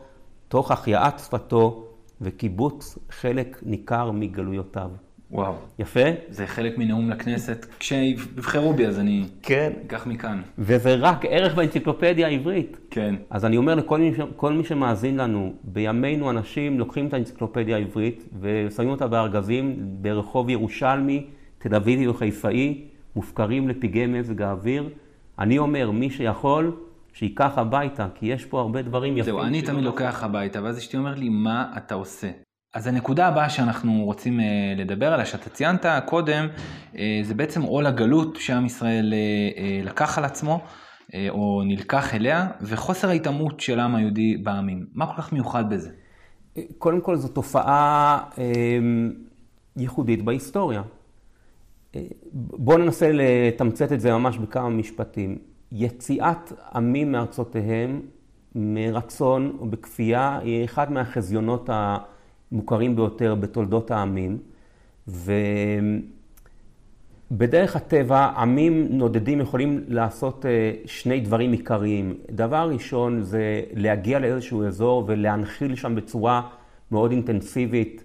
[0.48, 1.84] תוך החייאת שפתו
[2.20, 4.90] וקיבוץ חלק ניכר מגלויותיו.
[5.30, 5.54] וואו.
[5.78, 6.00] יפה?
[6.28, 7.66] זה חלק מנאום לכנסת.
[7.78, 9.72] כשיבחרו בי אז אני כן.
[9.86, 10.42] אקח מכאן.
[10.58, 12.76] וזה רק ערך באנציקלופדיה העברית.
[12.90, 13.14] כן.
[13.30, 18.24] אז אני אומר לכל מי, כל מי שמאזין לנו, בימינו אנשים לוקחים את האנציקלופדיה העברית
[18.40, 21.26] ושמים אותה בארגזים ברחוב ירושלמי,
[21.58, 22.84] תל אביבי וחיפאי,
[23.16, 24.88] מופקרים לפגעי מזג האוויר.
[25.38, 26.76] אני אומר, מי שיכול,
[27.12, 29.24] שייקח הביתה, כי יש פה הרבה דברים יפים.
[29.24, 32.28] זהו, אני תמיד לוקח הביתה, ואז אשתי אומר לי, מה אתה עושה?
[32.74, 36.48] אז הנקודה הבאה שאנחנו רוצים אה, לדבר עליה, שאתה ציינת קודם,
[36.98, 40.60] אה, זה בעצם עול הגלות שעם ישראל אה, לקח על עצמו,
[41.30, 44.86] או נלקח אליה, וחוסר ההיטמעות של העם היהודי בעמים.
[44.94, 45.90] מה כל כך מיוחד בזה?
[46.78, 48.20] קודם כל זו תופעה
[49.76, 50.82] ייחודית בהיסטוריה.
[52.32, 55.38] בואו ננסה לתמצת את זה ממש בכמה משפטים.
[55.72, 58.00] יציאת עמים מארצותיהם
[58.54, 61.98] מרצון או בכפייה היא אחד מהחזיונות ה...
[62.52, 64.38] מוכרים ביותר בתולדות העמים,
[67.30, 72.14] ובדרך הטבע עמים נודדים יכולים לעשות אה, שני דברים עיקריים.
[72.30, 76.42] דבר ראשון זה להגיע לאיזשהו אזור ולהנחיל שם בצורה
[76.90, 78.04] מאוד אינטנסיבית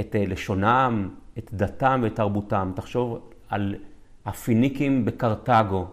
[0.00, 2.72] את אה, לשונם, את דתם ואת תרבותם.
[2.74, 3.74] תחשוב על
[4.26, 5.86] הפיניקים בקרתגו,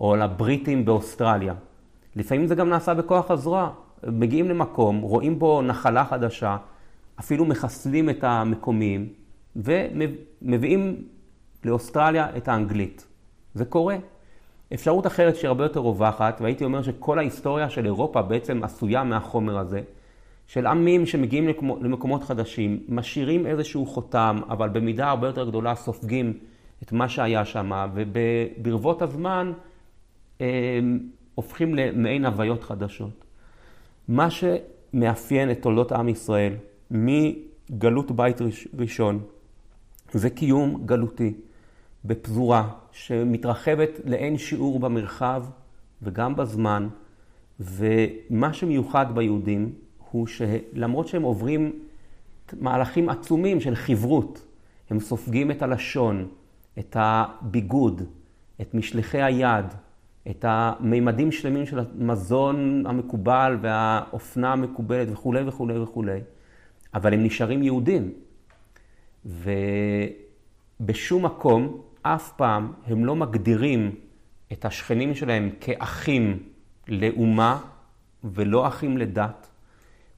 [0.00, 1.54] או על הבריטים באוסטרליה.
[2.16, 3.70] לפעמים זה גם נעשה בכוח הזרוע.
[4.06, 6.56] מגיעים למקום, רואים בו נחלה חדשה,
[7.20, 9.08] אפילו מחסלים את המקומיים
[9.56, 11.04] ומביאים
[11.64, 13.06] לאוסטרליה את האנגלית.
[13.54, 13.96] זה קורה.
[14.74, 19.58] אפשרות אחרת שהיא הרבה יותר רווחת, והייתי אומר שכל ההיסטוריה של אירופה בעצם עשויה מהחומר
[19.58, 19.82] הזה,
[20.46, 21.48] של עמים שמגיעים
[21.80, 26.38] למקומות חדשים, משאירים איזשהו חותם, אבל במידה הרבה יותר גדולה סופגים
[26.82, 29.52] את מה שהיה שם, וברבות הזמן
[30.40, 33.24] הם הופכים למעין הוויות חדשות.
[34.08, 36.52] מה שמאפיין את תולדות עם ישראל,
[36.90, 38.38] מגלות בית
[38.78, 39.20] ראשון.
[40.12, 41.34] זה קיום גלותי
[42.04, 45.44] בפזורה שמתרחבת לאין שיעור במרחב
[46.02, 46.88] וגם בזמן,
[47.60, 49.72] ומה שמיוחד ביהודים
[50.10, 51.72] הוא שלמרות שהם עוברים
[52.60, 54.46] מהלכים עצומים של חברות,
[54.90, 56.28] הם סופגים את הלשון,
[56.78, 58.02] את הביגוד,
[58.60, 59.66] את משלחי היד,
[60.30, 66.20] את המימדים שלמים של המזון המקובל והאופנה המקובלת וכולי וכולי וכולי.
[66.96, 68.12] אבל הם נשארים יהודים.
[70.80, 73.94] ובשום מקום, אף פעם, הם לא מגדירים
[74.52, 76.42] את השכנים שלהם כאחים
[76.88, 77.60] לאומה
[78.24, 79.48] ולא אחים לדת.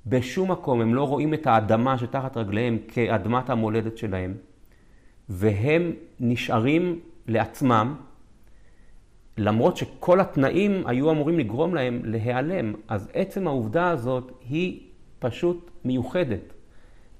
[0.07, 4.35] בשום מקום הם לא רואים את האדמה שתחת רגליהם כאדמת המולדת שלהם,
[5.29, 7.95] והם נשארים לעצמם,
[9.39, 12.75] למרות שכל התנאים היו אמורים לגרום להם להיעלם.
[12.89, 14.81] אז עצם העובדה הזאת היא
[15.19, 16.58] פשוט מיוחדת.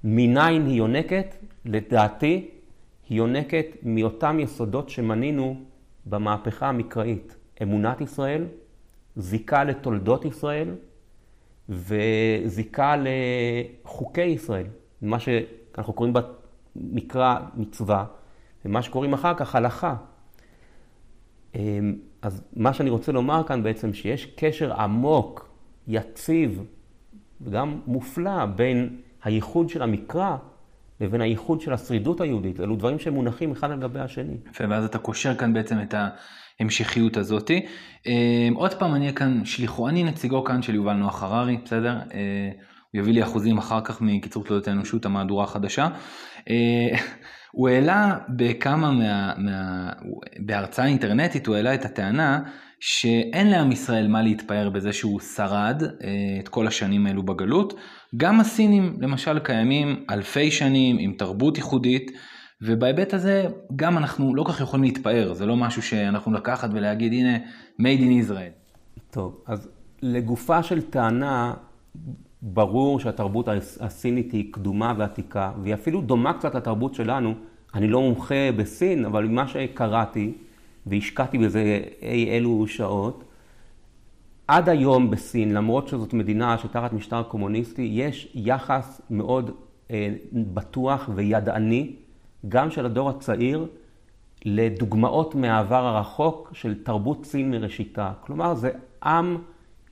[0.05, 1.35] מניין היא יונקת?
[1.65, 2.49] לדעתי,
[3.09, 5.61] היא יונקת מאותם יסודות שמנינו
[6.07, 7.37] במהפכה המקראית.
[7.63, 8.45] אמונת ישראל,
[9.17, 10.75] זיקה לתולדות ישראל
[11.69, 12.97] וזיקה
[13.85, 14.67] לחוקי ישראל.
[15.03, 16.15] מה שאנחנו קוראים
[16.77, 18.05] במקרא מצווה,
[18.65, 19.97] ומה שקוראים אחר כך הלכה.
[22.23, 25.49] אז מה שאני רוצה לומר כאן בעצם, שיש קשר עמוק,
[25.89, 26.65] יציב
[27.41, 30.37] וגם מופלא בין הייחוד של המקרא
[31.01, 32.61] לבין הייחוד של השרידות היהודית.
[32.61, 34.37] אלו דברים שמונחים אחד על גבי השני.
[34.51, 35.95] יפה, ואז אתה קושר כאן בעצם את
[36.61, 37.67] ההמשכיות הזאתי.
[38.07, 41.99] אה, עוד פעם, אני כאן שליחו, אני נציגו כאן של יובל נוח הררי, בסדר?
[42.15, 42.51] אה,
[42.91, 45.89] הוא יביא לי אחוזים אחר כך מקיצור תולדות האנושות, המהדורה החדשה.
[46.51, 46.99] אה,
[47.53, 49.33] הוא העלה בכמה מה...
[49.39, 49.93] מה...
[50.39, 52.41] בהרצאה אינטרנטית, הוא העלה את הטענה
[52.81, 57.75] שאין לעם ישראל מה להתפאר בזה שהוא שרד אה, את כל השנים האלו בגלות.
[58.17, 62.11] גם הסינים למשל קיימים אלפי שנים עם תרבות ייחודית,
[62.63, 67.37] ובהיבט הזה גם אנחנו לא כך יכולים להתפאר, זה לא משהו שאנחנו לקחת ולהגיד הנה
[67.81, 68.53] made in Israel.
[69.11, 69.69] טוב, אז
[70.03, 71.55] לגופה של טענה,
[72.43, 73.49] ברור שהתרבות
[73.81, 77.35] הסינית היא קדומה ועתיקה, והיא אפילו דומה קצת לתרבות שלנו.
[77.75, 80.33] אני לא מומחה בסין, אבל ממה שקראתי,
[80.89, 83.25] והשקעתי בזה אי אלו שעות,
[84.49, 89.51] עד היום בסין, למרות שזאת מדינה שתחת משטר קומוניסטי, יש יחס מאוד
[89.91, 91.97] אה, בטוח וידעני,
[92.49, 93.67] גם של הדור הצעיר,
[94.45, 98.13] לדוגמאות מהעבר הרחוק של תרבות סין מראשיתה.
[98.21, 98.71] כלומר, זה
[99.05, 99.39] עם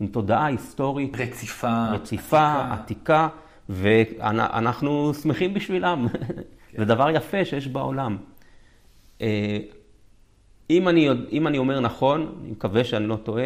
[0.01, 3.29] עם תודעה היסטורית רציפה, רציפה עתיקה, עתיקה
[3.69, 6.07] ואנחנו שמחים בשבילם.
[6.13, 6.79] כן.
[6.79, 8.17] זה דבר יפה שיש בעולם.
[10.71, 13.45] אם אני, אם אני אומר נכון, אני מקווה שאני לא טועה,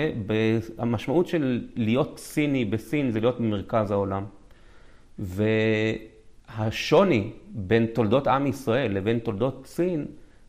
[0.79, 4.25] המשמעות של להיות סיני בסין זה להיות במרכז העולם.
[6.59, 10.07] והשוני בין תולדות עם ישראל לבין תולדות סין,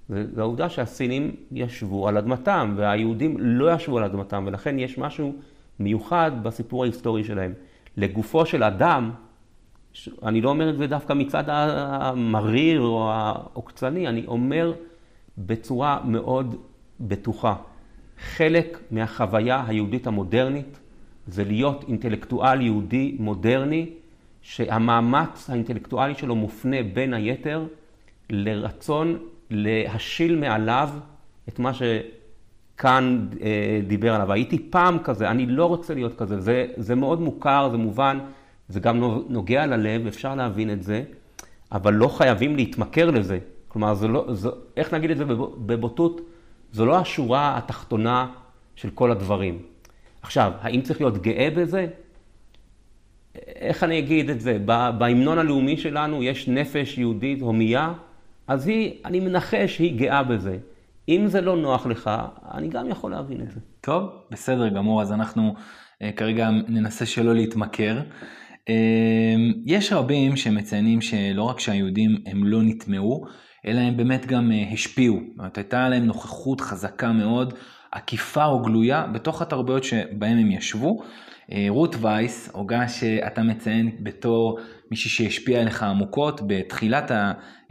[0.09, 5.35] זה העובדה שהסינים ישבו על אדמתם והיהודים לא ישבו על אדמתם, ולכן יש משהו
[5.79, 7.53] מיוחד בסיפור ההיסטורי שלהם.
[7.97, 9.11] לגופו של אדם,
[10.23, 14.73] אני לא אומר את זה דווקא מצד המריר או העוקצני, אני אומר
[15.37, 16.55] בצורה מאוד
[16.99, 17.55] בטוחה.
[18.19, 20.79] חלק מהחוויה היהודית המודרנית
[21.27, 23.89] זה להיות אינטלקטואל יהודי מודרני,
[24.41, 27.65] שהמאמץ האינטלקטואלי שלו מופנה בין היתר
[28.29, 29.17] לרצון
[29.49, 30.89] להשיל מעליו
[31.49, 34.31] את מה שכאן אה, דיבר עליו.
[34.31, 36.41] הייתי פעם כזה, אני לא רוצה להיות כזה.
[36.41, 38.19] זה, זה מאוד מוכר, זה מובן,
[38.69, 41.03] זה גם נוגע ללב, אפשר להבין את זה,
[41.71, 43.39] אבל לא חייבים להתמכר לזה.
[43.71, 45.25] כלומר, זה לא, זה, איך נגיד את זה
[45.65, 46.21] בבוטות?
[46.71, 48.27] זו לא השורה התחתונה
[48.75, 49.59] של כל הדברים.
[50.21, 51.87] עכשיו, האם צריך להיות גאה בזה?
[53.35, 54.57] איך אני אגיד את זה?
[54.97, 57.93] בהמנון הלאומי שלנו יש נפש יהודית הומייה,
[58.47, 60.57] אז היא, אני מנחש שהיא גאה בזה.
[61.09, 62.09] אם זה לא נוח לך,
[62.53, 63.59] אני גם יכול להבין את זה.
[63.81, 68.01] טוב, בסדר גמור, אז אנחנו uh, כרגע ננסה שלא להתמכר.
[68.01, 68.71] Uh,
[69.65, 73.25] יש רבים שמציינים שלא רק שהיהודים הם לא נטמעו,
[73.65, 75.15] אלא הם באמת גם uh, השפיעו.
[75.15, 77.53] זאת אומרת, הייתה להם נוכחות חזקה מאוד,
[77.91, 80.97] עקיפה או גלויה, בתוך התרבויות שבהם הם ישבו.
[81.01, 84.59] Uh, רות וייס, הוגה שאתה מציין בתור
[84.91, 87.11] מישהי שהשפיעה עליך עמוקות בתחילת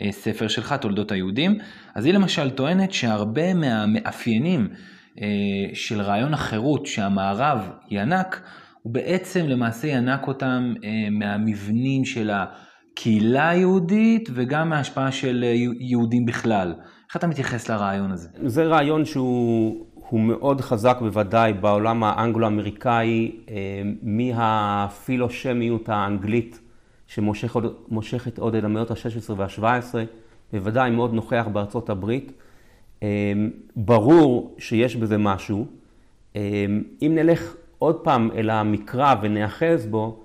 [0.08, 1.58] הספר שלך, תולדות היהודים,
[1.94, 4.68] אז היא למשל טוענת שהרבה מהמאפיינים
[5.16, 5.20] uh,
[5.74, 8.40] של רעיון החירות שהמערב ינק,
[8.82, 10.74] הוא בעצם למעשה ינק אותם
[11.10, 12.44] מהמבנים של ה...
[12.92, 15.44] הקהילה היהודית וגם מההשפעה של
[15.80, 16.74] יהודים בכלל.
[17.08, 18.28] איך אתה מתייחס לרעיון הזה?
[18.44, 26.60] זה רעיון שהוא מאוד חזק בוודאי בעולם האנגלו-אמריקאי, אה, מהפילושמיות האנגלית
[27.06, 29.94] שמושכת עוד אל המאות ה-16 וה-17,
[30.52, 32.32] בוודאי מאוד נוכח בארצות הברית.
[33.02, 33.32] אה,
[33.76, 35.66] ברור שיש בזה משהו.
[36.36, 36.66] אה,
[37.02, 40.20] אם נלך עוד פעם אל המקרא ונאחז בו,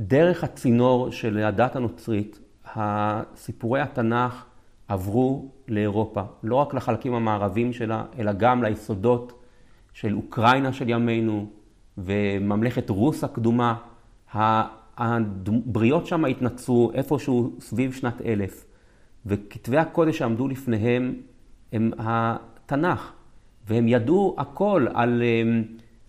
[0.00, 2.38] דרך הצינור של הדת הנוצרית,
[2.74, 4.44] הסיפורי התנ"ך
[4.88, 9.44] עברו לאירופה, לא רק לחלקים המערביים שלה, אלא גם ליסודות
[9.92, 11.46] של אוקראינה של ימינו
[11.98, 13.74] וממלכת רוס הקדומה.
[14.34, 18.64] הבריות שם התנצרו איפשהו סביב שנת אלף,
[19.26, 21.14] וכתבי הקודש שעמדו לפניהם
[21.72, 23.12] הם התנ"ך,
[23.68, 25.22] והם ידעו הכל על,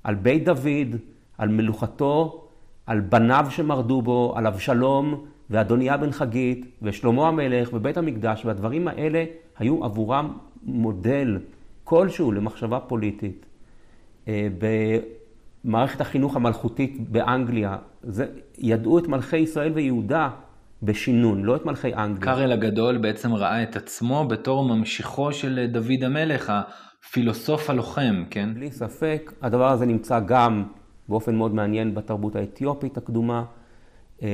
[0.04, 0.96] על בית דוד,
[1.38, 2.41] על מלוכתו
[2.92, 9.24] על בניו שמרדו בו, על אבשלום ואדוניה בן חגית ושלמה המלך ובית המקדש, והדברים האלה
[9.58, 11.40] היו עבורם מודל
[11.84, 13.46] כלשהו למחשבה פוליטית.
[14.28, 14.48] אה,
[15.64, 18.26] במערכת החינוך המלכותית באנגליה, זה,
[18.58, 20.30] ידעו את מלכי ישראל ויהודה
[20.84, 22.34] בשינון, לא את מלכי אנגליה.
[22.34, 26.54] קארל הגדול בעצם ראה את עצמו בתור ממשיכו של דוד המלך,
[27.08, 28.50] הפילוסוף הלוחם, כן?
[28.54, 29.32] בלי ספק.
[29.42, 30.64] הדבר הזה נמצא גם
[31.10, 33.44] באופן מאוד מעניין בתרבות האתיופית הקדומה,
[34.22, 34.28] אמ,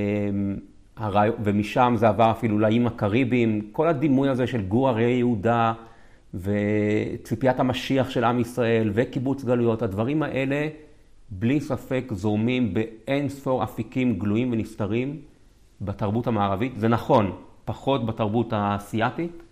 [1.43, 5.73] ומשם זה עבר אפילו לאיים הקריביים, כל הדימוי הזה של גור הרי יהודה
[6.33, 10.67] וציפיית המשיח של עם ישראל וקיבוץ גלויות, הדברים האלה
[11.29, 15.21] בלי ספק זורמים באין ספור אפיקים גלויים ונסתרים
[15.81, 16.73] בתרבות המערבית.
[16.79, 17.31] זה נכון,
[17.65, 19.43] פחות בתרבות האסייתית,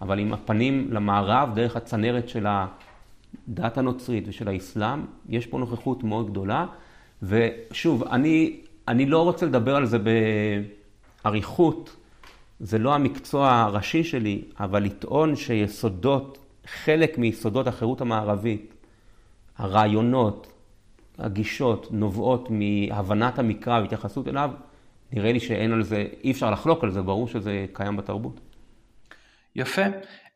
[0.00, 2.46] אבל עם הפנים למערב, דרך הצנרת של
[3.48, 6.66] הדת הנוצרית ושל האסלאם, יש פה נוכחות מאוד גדולה.
[7.22, 9.98] ושוב, אני, אני לא רוצה לדבר על זה
[11.24, 11.96] באריכות,
[12.60, 18.74] זה לא המקצוע הראשי שלי, אבל לטעון שיסודות, חלק מיסודות החירות המערבית,
[19.58, 20.52] הרעיונות,
[21.18, 24.50] הגישות, נובעות מהבנת המקרא והתייחסות אליו,
[25.12, 28.40] נראה לי שאין על זה, אי אפשר לחלוק על זה, ברור שזה קיים בתרבות.
[29.56, 29.82] יפה.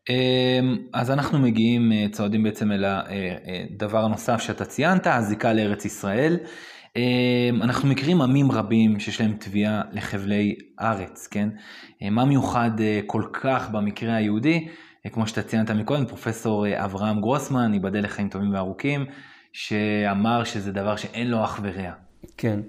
[0.09, 6.37] אמ, אז אנחנו מגיעים, אה, צועדים בעצם אל הדבר הנוסף שאתה ציינת, הזיקה לארץ ישראל.
[6.95, 11.49] אמ, אנחנו מכירים עמים רבים שיש להם תביעה לחבלי ארץ, כן?
[12.03, 14.67] אה, מה מיוחד אה, כל כך במקרה היהודי?
[15.11, 19.05] כמו שאתה ציינת מקודם, פרופסור אברהם גרוסמן, ייבדל לחיים טובים וארוכים,
[19.53, 21.91] שאמר שזה דבר שאין לו אח ורע.
[22.37, 22.59] כן,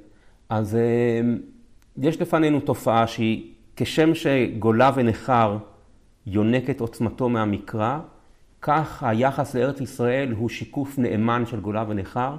[0.48, 1.38] אז אמ,
[2.02, 5.58] יש לפנינו תופעה שהיא כשם שגולה ונחר
[6.30, 7.98] יונק את עוצמתו מהמקרא,
[8.62, 12.36] כך היחס לארץ ישראל הוא שיקוף נאמן של גולה ונחר.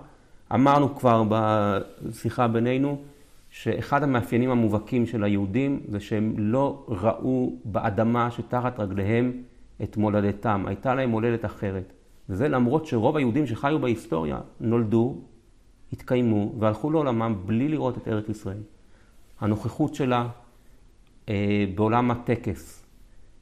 [0.54, 3.02] אמרנו כבר בשיחה בינינו,
[3.49, 9.32] שאחד המאפיינים המובהקים של היהודים זה שהם לא ראו באדמה שתחת רגליהם
[9.84, 11.93] את מולדתם, הייתה להם מולדת אחרת.
[12.30, 15.17] וזה למרות שרוב היהודים שחיו בהיסטוריה נולדו,
[15.93, 18.62] התקיימו והלכו לעולמם בלי לראות את ארץ ישראל.
[19.39, 20.28] הנוכחות שלה
[21.30, 22.78] אה, בעולם הטקס,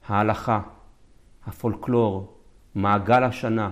[0.08, 0.62] ההלכה,
[1.46, 2.34] הפולקלור,
[2.76, 3.72] מעגל השנה,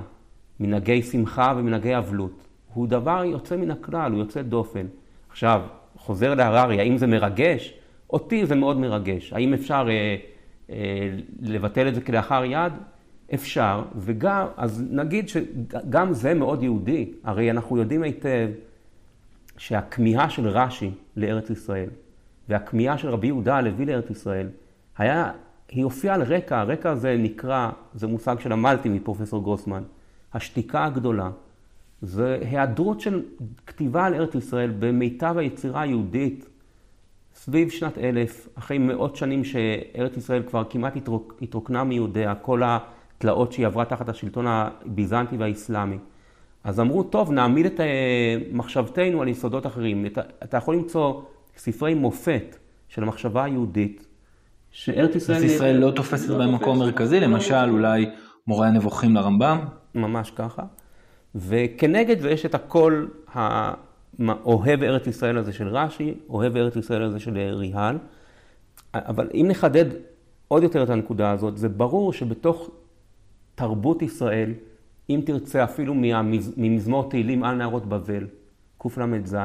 [0.60, 4.86] מנהגי שמחה ומנהגי אבלות, הוא דבר יוצא מן הכלל, הוא יוצא דופן.
[5.30, 5.62] עכשיו,
[5.98, 7.74] חוזר להררי, האם זה מרגש?
[8.10, 9.34] אותי זה מאוד מרגש.
[9.34, 10.16] האם אפשר אה,
[10.70, 11.10] אה,
[11.42, 12.74] לבטל את זה כלאחר יד?
[13.34, 17.12] אפשר, וגם, אז נגיד שגם זה מאוד יהודי.
[17.24, 18.50] הרי אנחנו יודעים היטב
[19.58, 21.90] שהכמיהה של רש"י לארץ ישראל
[22.50, 24.48] והכמיהה של רבי יהודה הלוי לארץ ישראל,
[24.98, 25.32] היה,
[25.70, 29.84] היא הופיעה על רקע, הרקע הזה נקרא, זה מושג שלמדתי מפרופסור גרוסמן,
[30.34, 31.30] השתיקה הגדולה.
[32.02, 33.24] זה היעדרות של
[33.68, 36.50] כתיבה על ארץ ישראל במיטב היצירה היהודית
[37.36, 43.54] סביב שנת אלף, אחרי מאות שנים שארץ ישראל כבר כמעט התרוק, התרוקנה מיהודיה, כל התלאות
[43.54, 45.98] שהיא עברה תחת השלטון הביזנטי והאסלאמי.
[46.64, 50.06] אז אמרו, טוב, נעמיד את אה, מחשבתנו על יסודות אחרים.
[50.06, 51.22] אתה, אתה יכול למצוא
[51.58, 54.06] ספרי מופת של המחשבה היהודית,
[54.76, 55.38] שארץ ישראל...
[55.38, 58.10] ארץ ישראל לא תופסת לא בהם מקום מרכזי, למשל אולי
[58.48, 59.60] מורה הנבוכים לרמב"ם?
[59.96, 60.64] ממש ככה.
[61.36, 67.20] וכנגד זה יש את הקול האוהב ארץ ישראל הזה של רש"י, אוהב ארץ ישראל הזה
[67.20, 67.98] של ריהל.
[68.94, 69.86] אבל אם נחדד
[70.48, 72.70] עוד יותר את הנקודה הזאת, זה ברור שבתוך
[73.56, 74.52] תרבות ישראל,
[75.10, 75.94] אם תרצה אפילו
[76.58, 78.28] ממזמור תהילים על נהרות בבל,
[78.78, 79.38] קל"ז,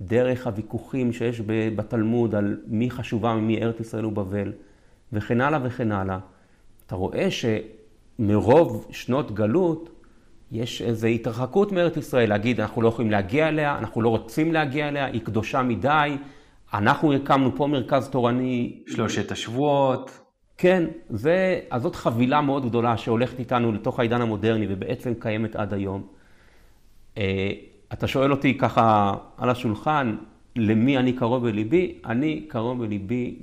[0.00, 1.42] דרך הוויכוחים שיש
[1.76, 4.52] בתלמוד על מי חשובה ממי ארץ ישראל ובבל,
[5.12, 6.18] וכן הלאה וכן הלאה,
[6.86, 9.90] אתה רואה שמרוב שנות גלות,
[10.52, 14.88] יש איזו התרחקות מארץ ישראל, להגיד אנחנו לא יכולים להגיע אליה, אנחנו לא רוצים להגיע
[14.88, 16.16] אליה, היא קדושה מדי,
[16.74, 18.82] אנחנו הקמנו פה מרכז תורני.
[18.86, 20.20] שלושת השבועות.
[20.58, 25.74] כן, זה, אז זאת חבילה מאוד גדולה שהולכת איתנו לתוך העידן המודרני ובעצם קיימת עד
[25.74, 26.06] היום.
[27.92, 30.16] אתה שואל אותי ככה על השולחן,
[30.56, 31.98] למי אני קרוב בליבי?
[32.04, 33.38] אני קרוב בליבי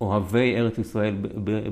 [0.00, 1.16] לאוהבי ארץ ישראל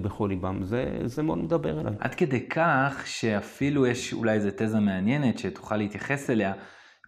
[0.02, 0.62] בכל ליבם.
[0.62, 1.92] זה, זה מאוד מדבר אליי.
[2.00, 6.52] עד כדי כך שאפילו יש אולי איזו תזה מעניינת שתוכל להתייחס אליה.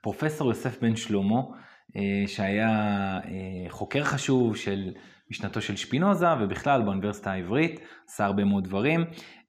[0.03, 1.41] פרופסור יוסף בן שלמה,
[1.97, 2.69] אה, שהיה
[3.25, 4.91] אה, חוקר חשוב של
[5.31, 9.05] משנתו של שפינוזה ובכלל באוניברסיטה העברית, עשה הרבה מאוד דברים,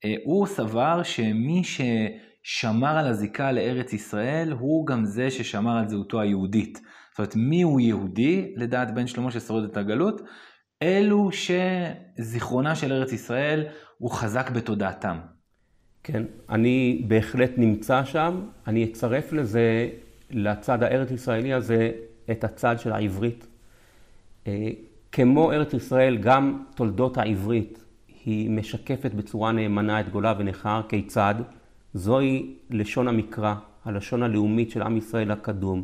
[0.05, 1.81] אה, הוא סבר שמי ש...
[2.49, 6.81] שמר על הזיקה לארץ ישראל, הוא גם זה ששמר על זהותו היהודית.
[7.09, 10.21] זאת אומרת, מי הוא יהודי, לדעת בן שלמה ששורד את הגלות?
[10.81, 13.65] אלו שזיכרונה של ארץ ישראל
[13.97, 15.19] הוא חזק בתודעתם.
[16.03, 19.89] כן, אני בהחלט נמצא שם, אני אצרף לזה,
[20.31, 21.91] לצד הארץ ישראלי הזה,
[22.31, 23.47] את הצד של העברית.
[24.47, 24.69] אה,
[25.11, 27.83] כמו ארץ ישראל, גם תולדות העברית
[28.25, 31.35] היא משקפת בצורה נאמנה את גולה ונכר, כיצד?
[31.93, 33.53] זוהי לשון המקרא,
[33.85, 35.83] הלשון הלאומית של עם ישראל הקדום.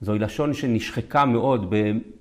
[0.00, 1.74] זוהי לשון שנשחקה מאוד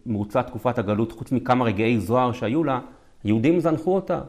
[0.05, 2.79] במרוצת תקופת הגלות, חוץ מכמה רגעי זוהר שהיו לה,
[3.23, 4.21] יהודים זנחו אותה.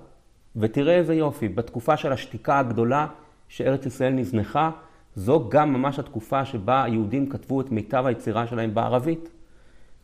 [0.56, 3.06] ותראה איזה יופי, בתקופה של השתיקה הגדולה
[3.48, 4.70] שארץ ישראל נזנחה,
[5.14, 9.28] זו גם ממש התקופה שבה היהודים כתבו את מיטב היצירה שלהם בערבית.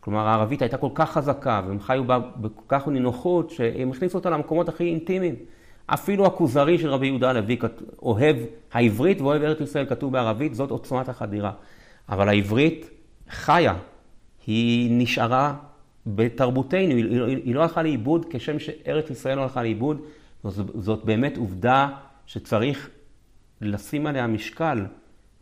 [0.00, 4.30] כלומר, הערבית הייתה כל כך חזקה, והם חיו בה בכל כך נינוחות, שהם הכניסו אותה
[4.30, 5.34] למקומות הכי אינטימיים.
[5.94, 7.58] אפילו הכוזרי של רבי יהודה הלוי,
[8.02, 8.36] אוהב
[8.72, 11.52] העברית ואוהב ארץ ישראל, כתוב בערבית, זאת עוצמת החדירה.
[12.08, 12.90] אבל העברית
[13.30, 13.74] חיה,
[14.46, 15.54] היא נשארה
[16.06, 20.00] בתרבותנו, היא, היא לא הלכה לאיבוד כשם שארץ ישראל לא הלכה לאיבוד.
[20.44, 21.88] זאת, זאת באמת עובדה
[22.26, 22.90] שצריך
[23.60, 24.86] לשים עליה משקל.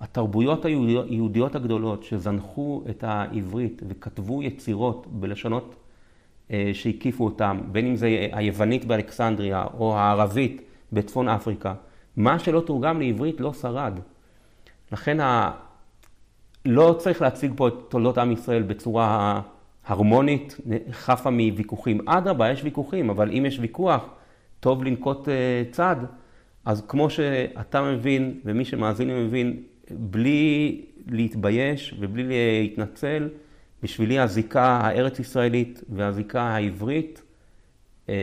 [0.01, 5.75] התרבויות היהודיות הגדולות שזנחו את העברית וכתבו יצירות בלשונות
[6.73, 11.75] שהקיפו אותם, בין אם זה היוונית באלכסנדריה או הערבית בצפון אפריקה,
[12.17, 13.99] מה שלא תורגם לעברית לא שרד.
[14.93, 15.51] לכן ה...
[16.65, 19.41] לא צריך להציג פה את תולדות עם ישראל בצורה
[19.87, 20.57] הרמונית,
[20.91, 22.09] חפה מוויכוחים.
[22.09, 24.03] אדרבה, יש ויכוחים, אבל אם יש ויכוח,
[24.61, 25.97] טוב לנקוט אה, צד.
[26.65, 33.29] אז כמו שאתה מבין, ומי שמאזין מבין, בלי להתבייש ובלי להתנצל,
[33.83, 37.22] בשבילי הזיקה הארץ-ישראלית והזיקה העברית
[38.09, 38.14] אה,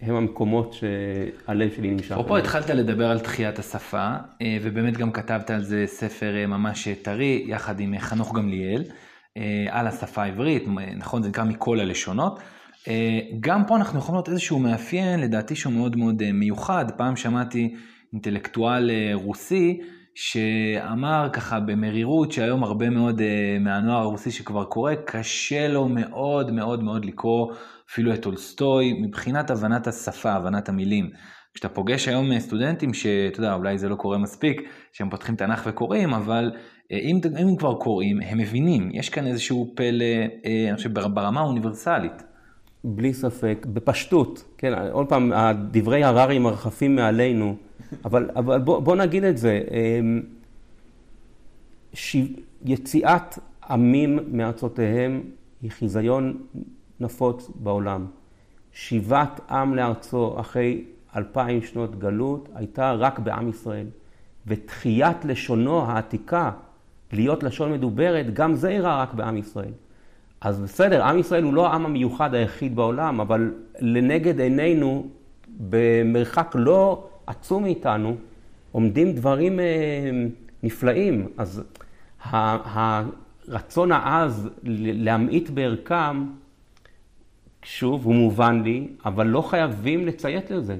[0.00, 2.12] הם המקומות שהלב שלי נמשך.
[2.12, 6.88] אפרופו התחלת לדבר על תחיית השפה, אה, ובאמת גם כתבת על זה ספר אה, ממש
[6.88, 8.84] טרי, יחד עם חנוך גמליאל,
[9.70, 10.64] על השפה העברית,
[10.96, 12.38] נכון, זה נקרא מכל הלשונות.
[13.40, 16.84] גם פה אנחנו יכולים לראות איזשהו מאפיין, לדעתי שהוא מאוד מאוד מיוחד.
[16.96, 17.74] פעם שמעתי
[18.12, 19.80] אינטלקטואל רוסי,
[20.14, 23.22] שאמר ככה במרירות שהיום הרבה מאוד uh,
[23.60, 27.52] מהנוער הרוסי שכבר קורא, קשה לו מאוד מאוד מאוד לקרוא
[27.90, 31.10] אפילו את טולסטוי מבחינת הבנת השפה, הבנת המילים.
[31.54, 34.60] כשאתה פוגש היום אה, סטודנטים שאתה יודע, אולי זה לא קורה מספיק,
[34.92, 39.72] שהם פותחים תנ"ך וקוראים, אבל uh, אם, אם כבר קוראים, הם מבינים, יש כאן איזשהו
[39.76, 40.04] פלא,
[40.68, 42.33] אני חושב, ברמה האוניברסלית.
[42.84, 45.32] בלי ספק, בפשטות, כן, עוד פעם,
[45.70, 47.56] דברי הררי מרחפים מעלינו.
[48.04, 50.22] אבל, אבל בוא, בוא נגיד את זה, אמ,
[51.92, 52.16] ש...
[52.64, 53.38] יציאת
[53.70, 55.22] עמים מארצותיהם
[55.62, 56.42] היא חיזיון
[57.00, 58.06] נפוץ בעולם.
[58.72, 60.84] שיבת עם לארצו אחרי
[61.16, 63.86] אלפיים שנות גלות הייתה רק בעם ישראל.
[64.46, 66.50] ותחיית לשונו העתיקה
[67.12, 69.72] להיות לשון מדוברת, גם זה אירע רק בעם ישראל.
[70.44, 75.06] אז בסדר, עם ישראל הוא לא העם המיוחד היחיד בעולם, אבל לנגד עינינו,
[75.48, 78.16] במרחק לא עצום מאיתנו,
[78.72, 79.64] עומדים דברים אה,
[80.62, 81.28] נפלאים.
[81.38, 81.62] אז
[82.22, 86.26] הרצון העז להמעיט בערכם,
[87.62, 90.76] שוב, הוא מובן לי, אבל לא חייבים לציית לזה.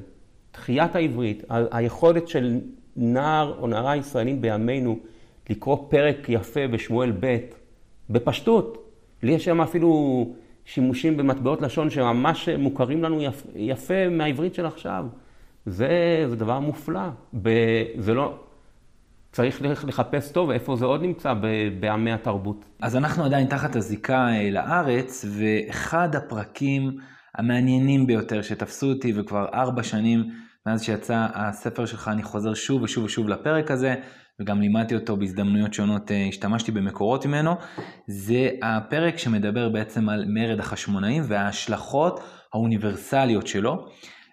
[0.52, 2.60] תחיית העברית, היכולת של
[2.96, 4.98] נער או נערה ישראלים בימינו
[5.50, 7.36] לקרוא פרק יפה בשמואל ב',
[8.10, 8.83] בפשטות.
[9.24, 10.26] לי יש שם אפילו
[10.64, 15.06] שימושים במטבעות לשון שממש מוכרים לנו יפה, יפה מהעברית של עכשיו.
[15.66, 17.08] זה, זה דבר מופלא.
[17.42, 17.50] ב,
[17.98, 18.38] זה לא...
[19.32, 21.34] צריך לחפש טוב איפה זה עוד נמצא
[21.80, 22.64] בעמי התרבות.
[22.82, 26.98] אז אנחנו עדיין תחת הזיקה אה, לארץ, ואחד הפרקים
[27.34, 30.30] המעניינים ביותר שתפסו אותי, וכבר ארבע שנים
[30.66, 33.94] מאז שיצא הספר שלך, אני חוזר שוב ושוב ושוב לפרק הזה,
[34.40, 37.54] וגם לימדתי אותו בהזדמנויות שונות, אה, השתמשתי במקורות ממנו,
[38.06, 42.20] זה הפרק שמדבר בעצם על מרד החשמונאים וההשלכות
[42.54, 43.86] האוניברסליות שלו.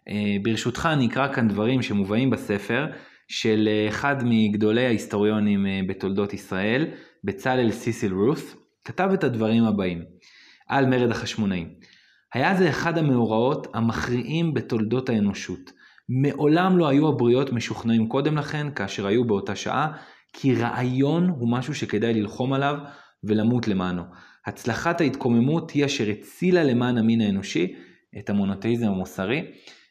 [0.09, 2.85] אה, ברשותך אני אקרא כאן דברים שמובאים בספר
[3.27, 6.87] של אה, אחד מגדולי ההיסטוריונים בתולדות ישראל,
[7.23, 10.01] בצלאל סיסיל רוס, כתב את הדברים הבאים
[10.67, 11.69] על מרד החשמונאים.
[12.33, 15.80] היה זה אחד המאורעות המכריעים בתולדות האנושות.
[16.21, 19.91] מעולם לא היו הבריות משוכנעים קודם לכן, כאשר היו באותה שעה,
[20.33, 22.75] כי רעיון הוא משהו שכדאי ללחום עליו
[23.23, 24.03] ולמות למענו.
[24.45, 27.73] הצלחת ההתקוממות היא אשר הצילה למען המין האנושי
[28.19, 29.45] את המונותאיזם המוסרי.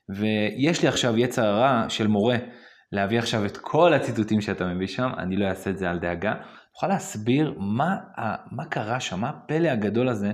[0.08, 2.36] ויש לי עכשיו יצר הרע של מורה
[2.92, 6.34] להביא עכשיו את כל הציטוטים שאתה מביא שם, אני לא אעשה את זה על דאגה.
[6.74, 7.96] תוכל להסביר מה,
[8.52, 10.32] מה קרה שם, מה הפלא הגדול הזה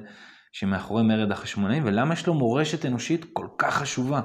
[0.53, 4.21] שמאחורי מרד החשמונאים, ולמה יש לו מורשת אנושית כל כך חשובה?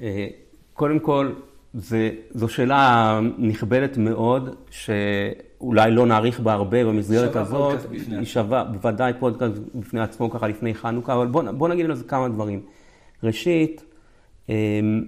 [0.00, 0.26] אה,
[0.72, 1.32] קודם כל,
[1.74, 7.78] זה, זו שאלה נכבדת מאוד, שאולי לא נאריך בה הרבה במסגרת הזאת.
[7.92, 12.04] היא שווה, בוודאי פודקאסט בפני עצמו ככה לפני חנוכה, אבל בוא, בוא נגיד על זה
[12.04, 12.60] כמה דברים.
[13.22, 13.84] ראשית,
[14.48, 15.04] אמ,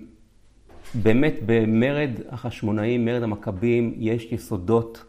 [0.94, 5.04] באמת במרד החשמונאים, מרד המכבים, יש יסודות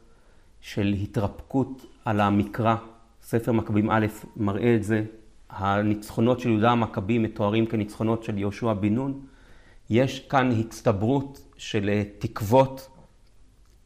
[0.62, 2.76] של התרפקות על המקרא.
[3.22, 4.06] ספר מכבים א'
[4.38, 5.04] מראה את זה.
[5.50, 9.22] הניצחונות של יהודה המכבי מתוארים כניצחונות של יהושע בן נון.
[9.90, 12.90] יש כאן הצטברות של אה, תקוות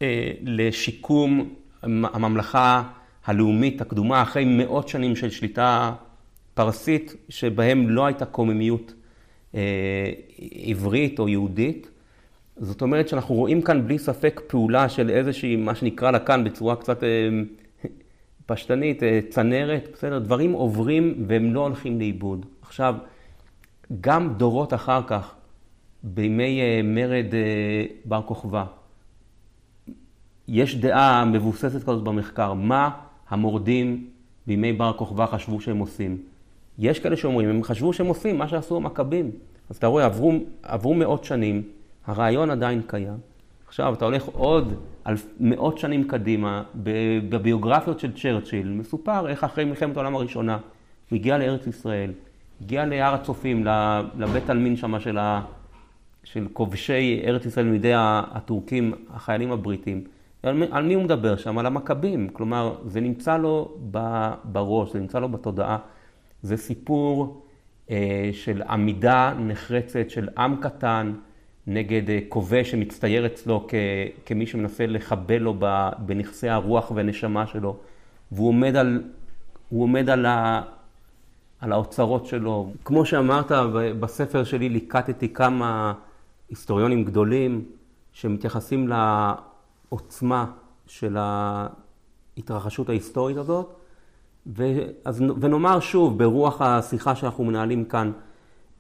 [0.02, 2.84] אה, לשיקום הממלכה
[3.26, 5.93] הלאומית הקדומה אחרי מאות שנים של שליטה
[6.54, 8.93] פרסית, שבהם לא הייתה קוממיות
[9.56, 10.12] אה,
[10.66, 11.88] עברית או יהודית.
[12.58, 16.76] זאת אומרת שאנחנו רואים כאן בלי ספק פעולה של איזושהי, מה שנקרא לה כאן בצורה
[16.76, 17.04] קצת
[18.45, 20.20] פשטנית, צנרת, בסדר?
[20.20, 22.45] דברים עוברים והם לא הולכים לאיבוד.
[22.62, 22.95] עכשיו,
[24.02, 25.36] גם דורות אחר כך,
[26.04, 27.34] בימי מרד
[28.06, 28.66] בר כוכבא,
[30.47, 32.89] יש דעה מבוססת כזאת במחקר, מה
[33.30, 34.08] המורדים
[34.47, 36.18] בימי בר כוכבא חשבו שהם עושים.
[36.80, 39.32] יש כאלה שאומרים, הם חשבו שהם עושים מה שעשו המכבים.
[39.70, 40.34] אז אתה רואה, עברו,
[40.64, 41.64] עברו מאות שנים,
[42.06, 43.18] הרעיון עדיין קיים.
[43.68, 44.74] עכשיו, אתה הולך עוד
[45.04, 46.64] על מאות שנים קדימה,
[47.30, 50.58] בביוגרפיות של צ'רצ'יל, מסופר איך אחרי מלחמת העולם הראשונה,
[51.10, 52.12] הוא הגיע לארץ ישראל,
[52.62, 53.66] הגיע להר הצופים,
[54.18, 55.41] לבית עלמין שם של, ה,
[56.24, 60.03] של כובשי ארץ ישראל מידי הטורקים, החיילים הבריטים.
[60.43, 61.57] על, על מי הוא מדבר שם?
[61.57, 62.30] על המכבים.
[62.30, 63.78] כלומר, זה נמצא לו
[64.43, 65.78] בראש, זה נמצא לו בתודעה.
[66.41, 67.41] זה סיפור
[67.89, 71.13] אה, של עמידה נחרצת של עם קטן
[71.67, 73.74] נגד אה, כובש שמצטייר אצלו כ,
[74.26, 75.55] כמי שמנסה לחבל לו
[75.99, 77.76] בנכסי הרוח והנשמה שלו.
[78.32, 79.03] והוא עומד על,
[79.69, 80.61] הוא עומד על, ה,
[81.59, 82.74] על האוצרות שלו.
[82.86, 83.51] כמו שאמרת,
[83.99, 85.93] בספר שלי ליקטתי כמה
[86.52, 87.66] היסטוריונים גדולים
[88.12, 90.45] שמתייחסים לעוצמה
[90.86, 93.74] של ההתרחשות ההיסטורית הזאת.
[94.45, 98.12] ואז, ונאמר שוב, ברוח השיחה שאנחנו מנהלים כאן,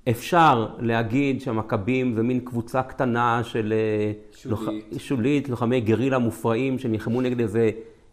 [0.09, 6.79] אפשר להגיד שהמכבים זה מין קבוצה קטנה של אה, שולית, לוח, שולית לוחמי גרילה מופרעים
[6.79, 7.71] שנלחמו נגד איזה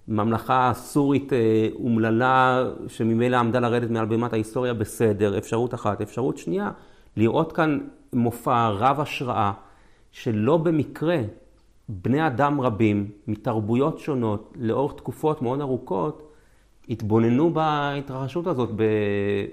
[0.09, 6.01] ממלכה סורית אה, אומללה שממילא עמדה לרדת מעל בימת ההיסטוריה בסדר, אפשרות אחת.
[6.01, 6.71] אפשרות שנייה,
[7.17, 7.79] לראות כאן
[8.13, 9.53] מופע רב השראה
[10.13, 11.19] שלא במקרה
[11.89, 16.33] בני אדם רבים מתרבויות שונות לאורך תקופות מאוד ארוכות
[16.89, 18.71] התבוננו בהתרחשות הזאת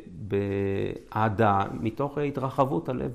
[0.07, 3.11] באהדה, מתוך התרחבות הלב.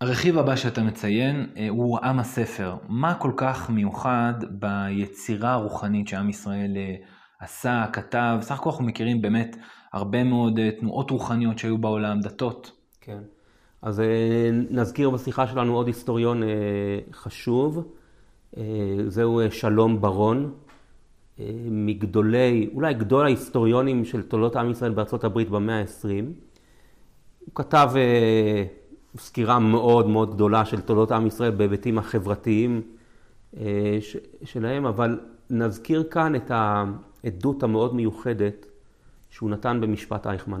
[0.00, 2.76] הרכיב הבא שאתה מציין אה, הוא עם הספר.
[2.88, 6.94] מה כל כך מיוחד ביצירה הרוחנית שעם ישראל אה,
[7.40, 8.38] עשה, כתב?
[8.40, 9.56] סך הכל אנחנו מכירים באמת
[9.92, 12.77] הרבה מאוד אה, תנועות רוחניות שהיו בעולם, דתות.
[13.00, 13.18] כן.
[13.82, 14.02] אז
[14.70, 16.42] נזכיר בשיחה שלנו עוד היסטוריון
[17.12, 17.92] חשוב,
[19.08, 20.52] זהו שלום ברון,
[21.70, 26.08] מגדולי, אולי גדול ההיסטוריונים של תולדות עם ישראל בארצות הברית במאה ה-20.
[27.44, 27.90] הוא כתב
[29.16, 32.82] סקירה מאוד מאוד גדולה של תולדות עם ישראל בהיבטים החברתיים
[34.44, 35.20] שלהם, אבל
[35.50, 38.66] נזכיר כאן את העדות המאוד מיוחדת
[39.30, 40.60] שהוא נתן במשפט אייכמן.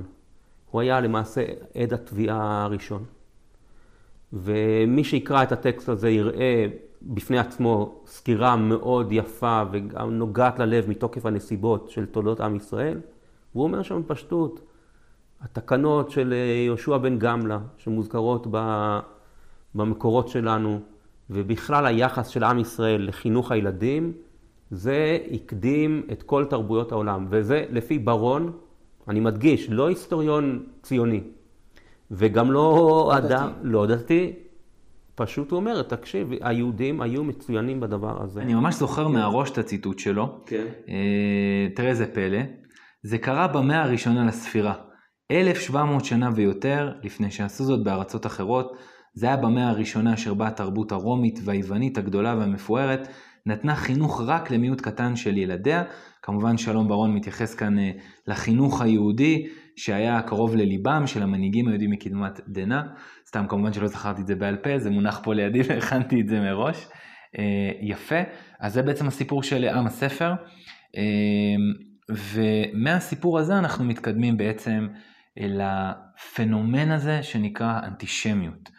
[0.70, 1.44] הוא היה למעשה
[1.74, 3.04] עד התביעה הראשון.
[4.32, 6.66] ומי שיקרא את הטקסט הזה יראה
[7.02, 13.00] בפני עצמו סקירה מאוד יפה וגם נוגעת ללב מתוקף הנסיבות של תולדות עם ישראל.
[13.54, 14.60] והוא אומר שם בפשטות,
[15.40, 18.46] התקנות של אה, יהושע בן גמלה, שמוזכרות
[19.74, 20.80] במקורות שלנו,
[21.30, 24.12] ובכלל היחס של עם ישראל לחינוך הילדים,
[24.70, 27.26] זה הקדים את כל תרבויות העולם.
[27.30, 28.52] וזה לפי ברון,
[29.08, 31.20] אני מדגיש, לא היסטוריון ציוני,
[32.10, 34.32] וגם לא, לא אדם, לא דתי,
[35.14, 38.42] פשוט הוא אומר, תקשיב, היהודים היו מצוינים בדבר הזה.
[38.42, 39.12] אני ממש זוכר כן.
[39.12, 40.40] מהראש את הציטוט שלו.
[40.46, 40.64] כן.
[40.88, 42.38] אה, תראה איזה פלא.
[43.02, 44.74] זה קרה במאה הראשונה לספירה.
[45.30, 48.76] 1,700 שנה ויותר, לפני שעשו זאת בארצות אחרות,
[49.14, 53.08] זה היה במאה הראשונה אשר בה התרבות הרומית והיוונית הגדולה והמפוארת
[53.48, 55.82] נתנה חינוך רק למיעוט קטן של ילדיה.
[56.22, 57.90] כמובן שלום ברון מתייחס כאן אה,
[58.26, 59.46] לחינוך היהודי
[59.76, 62.80] שהיה קרוב לליבם של המנהיגים היהודים מקדמת דנא.
[63.26, 66.40] סתם כמובן שלא זכרתי את זה בעל פה, זה מונח פה לידי והכנתי את זה
[66.40, 66.86] מראש.
[67.38, 68.20] אה, יפה,
[68.60, 70.32] אז זה בעצם הסיפור של עם הספר.
[70.96, 71.02] אה,
[72.10, 74.86] ומהסיפור הזה אנחנו מתקדמים בעצם
[75.38, 78.77] אל הפנומן הזה שנקרא אנטישמיות.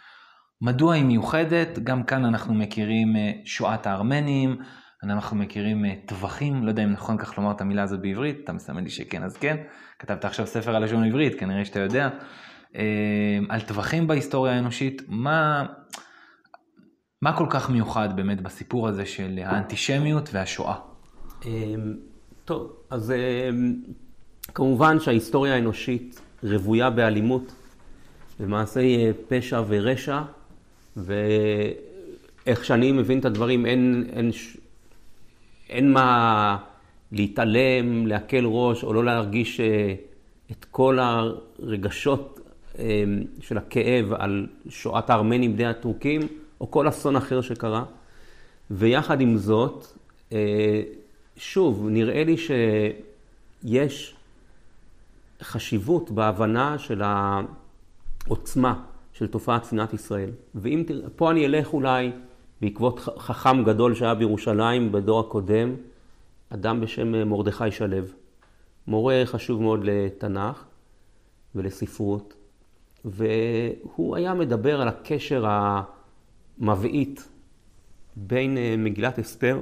[0.61, 1.79] מדוע היא מיוחדת?
[1.83, 4.57] גם כאן אנחנו מכירים אה, שואת הארמנים,
[5.03, 8.83] אנחנו מכירים טבחים, לא יודע אם נכון כך לומר את המילה הזאת בעברית, אתה מסמן
[8.83, 9.57] לי שכן אז כן,
[9.99, 12.09] כתבת עכשיו ספר על לשון עברית, כנראה שאתה יודע.
[12.75, 15.65] אה, על טווחים בהיסטוריה האנושית, מה,
[17.21, 20.75] מה כל כך מיוחד באמת בסיפור הזה של האנטישמיות והשואה?
[21.45, 21.75] אה,
[22.45, 23.49] טוב, אז אה,
[24.53, 27.53] כמובן שההיסטוריה האנושית רוויה באלימות,
[28.39, 28.97] במעשי
[29.27, 30.21] פשע ורשע,
[31.05, 34.31] ואיך שאני מבין את הדברים, אין, אין,
[35.69, 36.57] אין מה
[37.11, 39.59] להתעלם, להקל ראש, או לא להרגיש
[40.51, 42.39] את כל הרגשות
[42.79, 46.21] אמ, של הכאב על שואת הארמנים בני הטורקים,
[46.61, 47.83] או כל אסון אחר שקרה.
[48.71, 49.85] ויחד עם זאת,
[50.33, 50.81] אה,
[51.37, 54.15] שוב, נראה לי שיש
[55.41, 57.01] חשיבות בהבנה של
[58.25, 58.83] העוצמה
[59.19, 60.29] של תופעת שנאת ישראל.
[60.55, 60.83] ואם,
[61.15, 62.11] פה אני אלך אולי
[62.61, 65.75] בעקבות חכם גדול שהיה בירושלים בדור הקודם,
[66.49, 67.97] אדם בשם מרדכי שלו.
[68.87, 70.63] מורה חשוב מאוד לתנ"ך
[71.55, 72.33] ולספרות,
[73.05, 75.45] והוא היה מדבר על הקשר
[76.59, 77.29] המבעית
[78.15, 79.59] בין אה, מגילת אסתר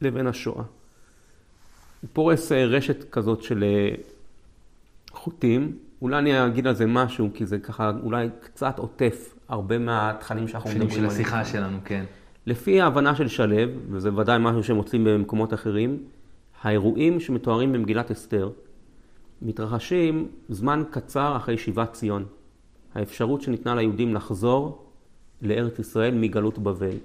[0.00, 0.64] לבין השואה.
[2.00, 3.94] הוא פורס אה, רשת כזאת של אה,
[5.10, 5.78] חוטים.
[6.02, 10.70] אולי אני אגיד על זה משהו, כי זה ככה אולי קצת עוטף הרבה מהתכנים שאנחנו
[10.70, 11.10] מדברים עליהם.
[11.10, 12.04] של השיחה שלנו, כן.
[12.46, 13.56] לפי ההבנה של שלו,
[13.90, 15.98] וזה ודאי משהו שמוצאים במקומות אחרים,
[16.62, 18.50] האירועים שמתוארים במגילת אסתר
[19.42, 22.24] מתרחשים זמן קצר אחרי שיבת ציון.
[22.94, 24.84] האפשרות שניתנה ליהודים לחזור
[25.42, 26.96] לארץ ישראל מגלות בבל.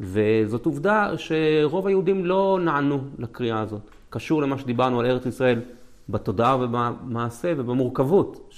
[0.00, 3.80] וזאת עובדה שרוב היהודים לא נענו לקריאה הזאת.
[4.10, 5.60] קשור למה שדיברנו על ארץ ישראל
[6.08, 8.52] בתודעה ובמעשה ובמורכבות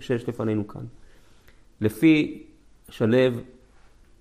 [0.00, 0.84] שיש לפנינו כאן.
[1.80, 2.42] לפי
[2.88, 3.16] שלו,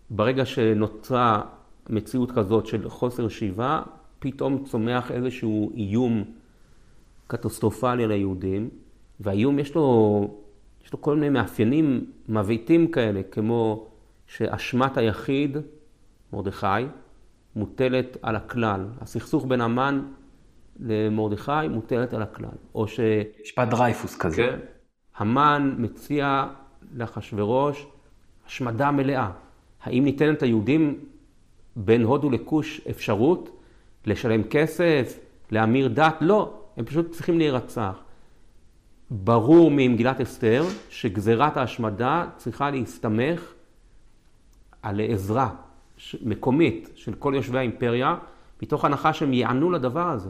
[0.10, 1.42] ברגע שנוצרה
[1.90, 3.82] מציאות כזאת של חוסר שיבה,
[4.20, 6.24] פתאום צומח איזשהו איום
[7.28, 8.70] קטסטרופלי על היהודים,
[9.20, 10.28] והאיום יש לו,
[10.86, 13.88] יש לו כל מיני מאפיינים מבעיטים כאלה, כמו
[14.28, 15.58] שאשמת היחיד,
[16.34, 16.68] מרדכי,
[17.56, 18.86] מוטלת על הכלל.
[19.02, 20.02] הסכסוך בין המן
[20.80, 22.50] למרדכי מוטלת על הכלל.
[22.76, 23.00] או ש...
[23.44, 24.36] משפט דרייפוס כזה.
[24.36, 24.60] כן.
[25.18, 26.48] המן מציע
[26.94, 27.88] לאחשוורוש
[28.48, 29.30] השמדה מלאה.
[29.84, 31.00] האם ניתנת ליהודים
[31.76, 33.62] בין הודו לכוש אפשרות
[34.06, 35.20] לשלם כסף,
[35.52, 36.16] להמיר דת?
[36.22, 38.00] לא, הם פשוט צריכים להירצח.
[39.12, 43.54] ברור ממגילת אסתר שגזירת ההשמדה צריכה להסתמך
[44.82, 45.50] על עזרה
[46.22, 48.16] מקומית של כל יושבי האימפריה,
[48.62, 50.30] מתוך הנחה שהם יענו לדבר הזה.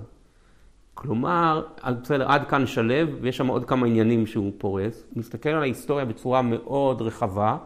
[0.94, 1.66] כלומר,
[2.02, 5.04] בסדר, עד כאן שלו, ויש שם עוד כמה עניינים שהוא פורס.
[5.16, 7.58] מסתכל על ההיסטוריה בצורה מאוד רחבה,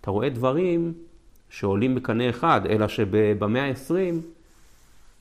[0.00, 0.92] אתה רואה דברים
[1.48, 3.94] שעולים בקנה אחד, אלא שבמאה ה-20,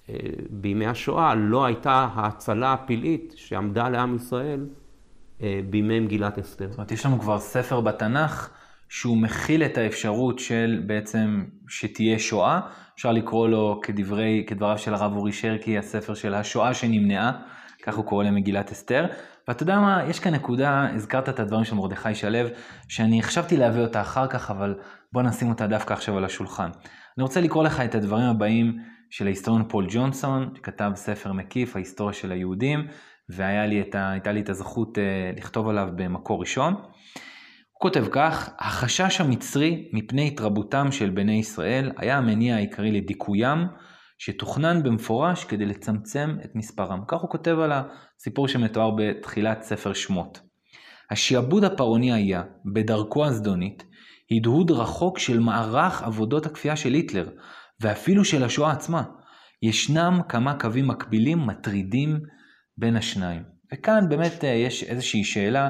[0.09, 0.15] אה,
[0.49, 4.65] בימי השואה, לא הייתה ההצלה הפלאית שעמדה לעם ישראל
[5.41, 6.67] אה, בימי מגילת אסתר.
[6.69, 8.49] זאת אומרת, יש לנו כבר ספר בתנ"ך
[8.89, 12.59] שהוא מכיל את האפשרות של בעצם שתהיה שואה,
[12.99, 17.31] אפשר לקרוא לו כדברי, כדבריו של הרב אורי שרקי, הספר של השואה שנמנעה,
[17.83, 19.05] כך הוא קורא למגילת אסתר.
[19.47, 22.49] ואתה יודע מה, יש כאן נקודה, הזכרת את הדברים של מרדכי שלו,
[22.87, 24.75] שאני חשבתי להביא אותה אחר כך, אבל
[25.13, 26.69] בוא נשים אותה דווקא עכשיו על השולחן.
[27.17, 28.77] אני רוצה לקרוא לך את הדברים הבאים
[29.09, 32.87] של ההיסטוריון פול ג'ונסון, שכתב ספר מקיף, ההיסטוריה של היהודים,
[33.29, 36.75] והייתה לי את הזכות uh, לכתוב עליו במקור ראשון.
[37.79, 43.57] הוא כותב כך, החשש המצרי מפני התרבותם של בני ישראל היה המניע העיקרי לדיכוים,
[44.17, 46.99] שתוכנן במפורש כדי לצמצם את מספרם.
[47.07, 50.41] כך הוא כותב על הסיפור שמתואר בתחילת ספר שמות.
[51.11, 53.83] השעבוד הפרעוני היה, בדרכו הזדונית,
[54.31, 57.29] הדהוד רחוק של מערך עבודות הכפייה של היטלר,
[57.81, 59.03] ואפילו של השואה עצמה.
[59.63, 62.19] ישנם כמה קווים מקבילים מטרידים
[62.77, 63.43] בין השניים.
[63.73, 65.69] וכאן באמת אה, יש איזושהי שאלה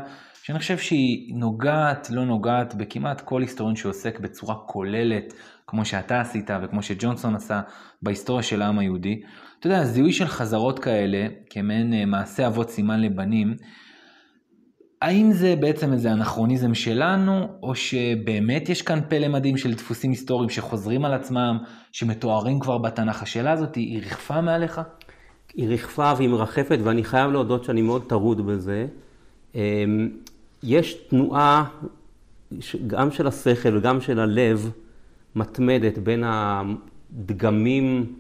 [0.50, 5.34] שאני חושב שהיא נוגעת, לא נוגעת, בכמעט כל היסטוריון שעוסק בצורה כוללת,
[5.68, 7.62] כמו שאתה עשית וכמו שג'ונסון עשה
[8.02, 9.22] בהיסטוריה של העם היהודי.
[9.60, 13.56] אתה יודע, זיהוי של חזרות כאלה, כמעין אה, מעשה אבות סימן לבנים,
[15.02, 20.50] האם זה בעצם איזה אנכרוניזם שלנו, או שבאמת יש כאן פלא מדהים של דפוסים היסטוריים
[20.50, 21.58] שחוזרים על עצמם,
[21.92, 23.24] שמתוארים כבר בתנ"ך?
[23.24, 24.82] השאלה הזאת היא ריחפה מעליך?
[25.54, 28.88] היא ריחפה והיא מרחפת, ואני חייב להודות שאני מאוד טרוד בזה.
[30.64, 31.66] יש תנועה,
[32.88, 34.72] גם של השכל וגם של הלב,
[35.36, 38.16] מתמדת בין הדגמים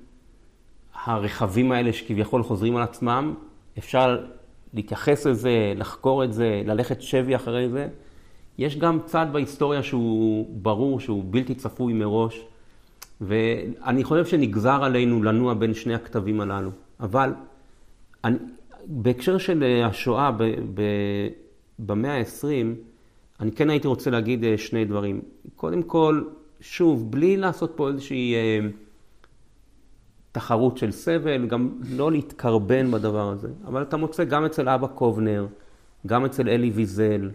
[1.05, 3.33] הרחבים האלה שכביכול חוזרים על עצמם.
[3.77, 4.25] אפשר
[4.73, 7.87] להתייחס לזה, לחקור את זה, ללכת שבי אחרי זה.
[8.57, 12.45] יש גם צד בהיסטוריה שהוא ברור, שהוא בלתי צפוי מראש,
[13.21, 16.69] ואני חושב שנגזר עלינו לנוע בין שני הכתבים הללו.
[16.99, 17.33] אבל
[18.23, 18.37] אני,
[18.85, 20.81] בהקשר של השואה, ב, ב,
[21.80, 22.45] במאה ה-20,
[23.39, 25.21] אני כן הייתי רוצה להגיד אה, שני דברים.
[25.55, 26.23] קודם כל,
[26.59, 28.59] שוב, בלי לעשות פה איזושהי אה,
[30.32, 33.49] תחרות של סבל, גם לא להתקרבן בדבר הזה.
[33.65, 35.47] אבל אתה מוצא גם אצל אבא קובנר,
[36.07, 37.30] גם אצל אלי ויזל,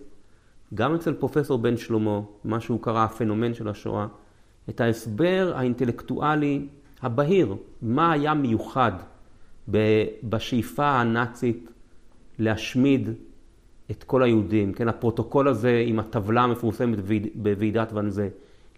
[0.75, 4.07] גם אצל פרופסור בן שלמה, מה שהוא קרא הפנומן של השואה,
[4.69, 6.67] את ההסבר האינטלקטואלי
[7.03, 8.93] הבהיר, מה היה מיוחד
[10.23, 11.71] בשאיפה הנאצית
[12.39, 13.09] להשמיד
[13.91, 16.99] את כל היהודים, כן, הפרוטוקול הזה עם הטבלה המפורסמת
[17.35, 18.29] בוועידת ואנזה,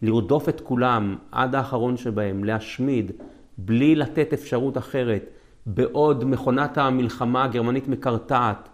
[0.03, 3.13] לרדוף את כולם עד האחרון שבהם, להשמיד,
[3.59, 5.31] בלי לתת אפשרות אחרת,
[5.67, 8.69] בעוד מכונת המלחמה הגרמנית מקרטעת,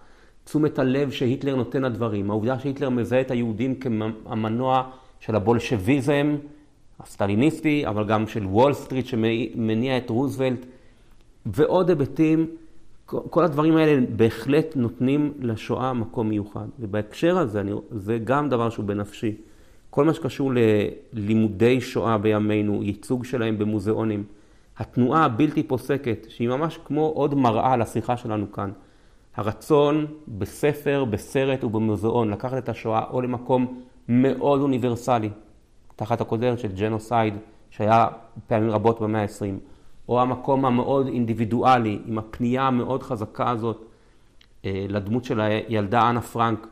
[0.44, 6.36] תשומת הלב שהיטלר נותן לדברים, העובדה שהיטלר מזהה את היהודים כמנוע של הבולשביזם
[7.00, 10.66] הסטליניסטי, אבל גם של וול סטריט שמניע את רוזוולט,
[11.46, 12.46] ועוד היבטים
[13.06, 16.66] כל הדברים האלה בהחלט נותנים לשואה מקום מיוחד.
[16.80, 19.36] ובהקשר הזה, אני, זה גם דבר שהוא בנפשי.
[19.90, 24.24] כל מה שקשור ללימודי שואה בימינו, ייצוג שלהם במוזיאונים,
[24.78, 28.70] התנועה הבלתי פוסקת, שהיא ממש כמו עוד מראה לשיחה שלנו כאן.
[29.36, 35.30] הרצון בספר, בסרט ובמוזיאון לקחת את השואה או למקום מאוד אוניברסלי,
[35.96, 37.34] תחת הכותרת של ג'נוסייד,
[37.70, 38.06] שהיה
[38.46, 39.71] פעמים רבות במאה ה-20,
[40.12, 43.84] או המקום המאוד אינדיבידואלי, עם הפנייה המאוד חזקה הזאת
[44.64, 46.66] אה, לדמות של הילדה אנה פרנק,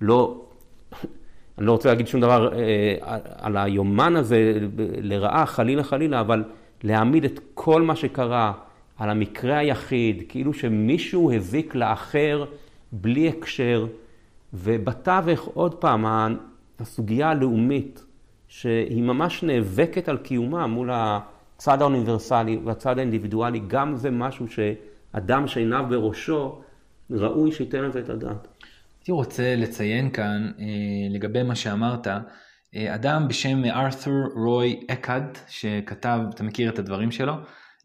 [0.00, 0.40] לא,
[1.58, 2.94] אני לא רוצה להגיד שום דבר אה,
[3.38, 6.44] על היומן הזה לרעה, חלילה חלילה, אבל
[6.82, 8.52] להעמיד את כל מה שקרה
[8.98, 12.44] על המקרה היחיד, כאילו שמישהו הזיק לאחר
[12.92, 13.86] בלי הקשר,
[14.54, 16.04] ובתווך עוד פעם,
[16.80, 18.04] הסוגיה הלאומית,
[18.48, 20.90] שהיא ממש נאבקת על קיומה מול
[21.60, 26.62] הצד האוניברסלי והצד האינדיבידואלי, גם זה משהו שאדם שעיניו בראשו,
[27.10, 28.48] ראוי שייתן לזה את הדעת.
[28.98, 30.64] הייתי רוצה לציין כאן אה,
[31.10, 32.06] לגבי מה שאמרת,
[32.74, 37.32] אה, אדם בשם ארת'ור רוי אקאד, שכתב, אתה מכיר את הדברים שלו,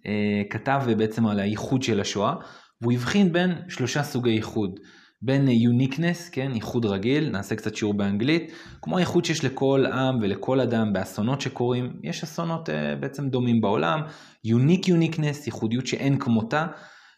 [0.06, 2.34] אה, כתב בעצם על הייחוד של השואה,
[2.82, 4.80] והוא הבחין בין שלושה סוגי ייחוד.
[5.26, 8.52] בין יוניקנס, כן, ייחוד רגיל, נעשה קצת שיעור באנגלית,
[8.82, 14.00] כמו הייחוד שיש לכל עם ולכל אדם באסונות שקורים, יש אסונות uh, בעצם דומים בעולם,
[14.44, 16.68] יוניק יוניקנס, ייחודיות שאין כמותה,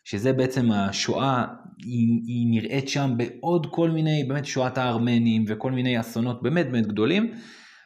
[0.05, 1.45] שזה בעצם השואה,
[1.86, 6.88] היא, היא נראית שם בעוד כל מיני, באמת שואת הארמנים וכל מיני אסונות באמת באמת
[6.88, 7.32] גדולים,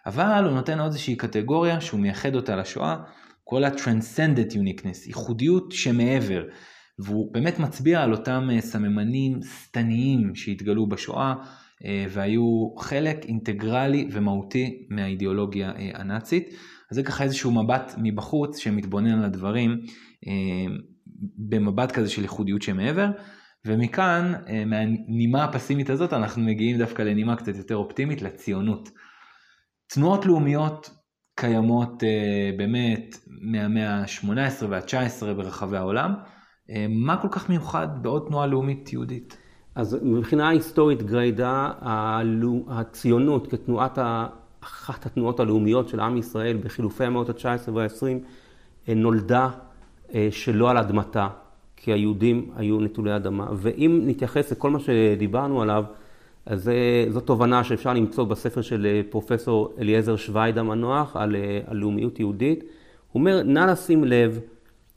[0.06, 2.96] אבל הוא נותן עוד איזושהי קטגוריה שהוא מייחד אותה לשואה,
[3.44, 6.44] כל ה-transcendent uniqueness, ייחודיות שמעבר.
[7.00, 11.34] והוא באמת מצביע על אותם אה, סממנים שטניים שהתגלו בשואה
[11.86, 16.50] אה, והיו חלק אינטגרלי ומהותי מהאידיאולוגיה אה, הנאצית.
[16.92, 19.82] אז זה ככה איזשהו מבט מבחוץ שמתבונן על הדברים
[21.50, 23.10] במבט כזה של ייחודיות שמעבר.
[23.66, 24.34] ומכאן,
[24.66, 28.90] מהנימה הפסימית הזאת, אנחנו מגיעים דווקא לנימה קצת יותר אופטימית, לציונות.
[29.88, 30.90] תנועות לאומיות
[31.36, 32.04] קיימות
[32.58, 36.14] באמת מהמאה ה-18 וה-19 ברחבי העולם.
[36.72, 39.38] אה, מה כל כך מיוחד בעוד תנועה לאומית יהודית?
[39.76, 41.72] אז מבחינה היסטורית גריידה,
[42.68, 44.00] הציונות כתנועת,
[44.62, 48.04] אחת התנועות הלאומיות של עם ישראל בחילופי המאות ה-19 וה-20,
[48.90, 49.50] אה, נולדה
[50.14, 51.28] אה, שלא על אדמתה,
[51.76, 53.48] כי היהודים היו נטולי אדמה.
[53.56, 55.84] ואם נתייחס לכל מה שדיברנו עליו,
[56.46, 56.72] אז
[57.10, 61.36] זו תובנה שאפשר למצוא בספר של פרופסור אליעזר שווייד המנוח על,
[61.68, 62.64] על לאומיות יהודית.
[63.12, 64.40] הוא אומר, נא לשים לב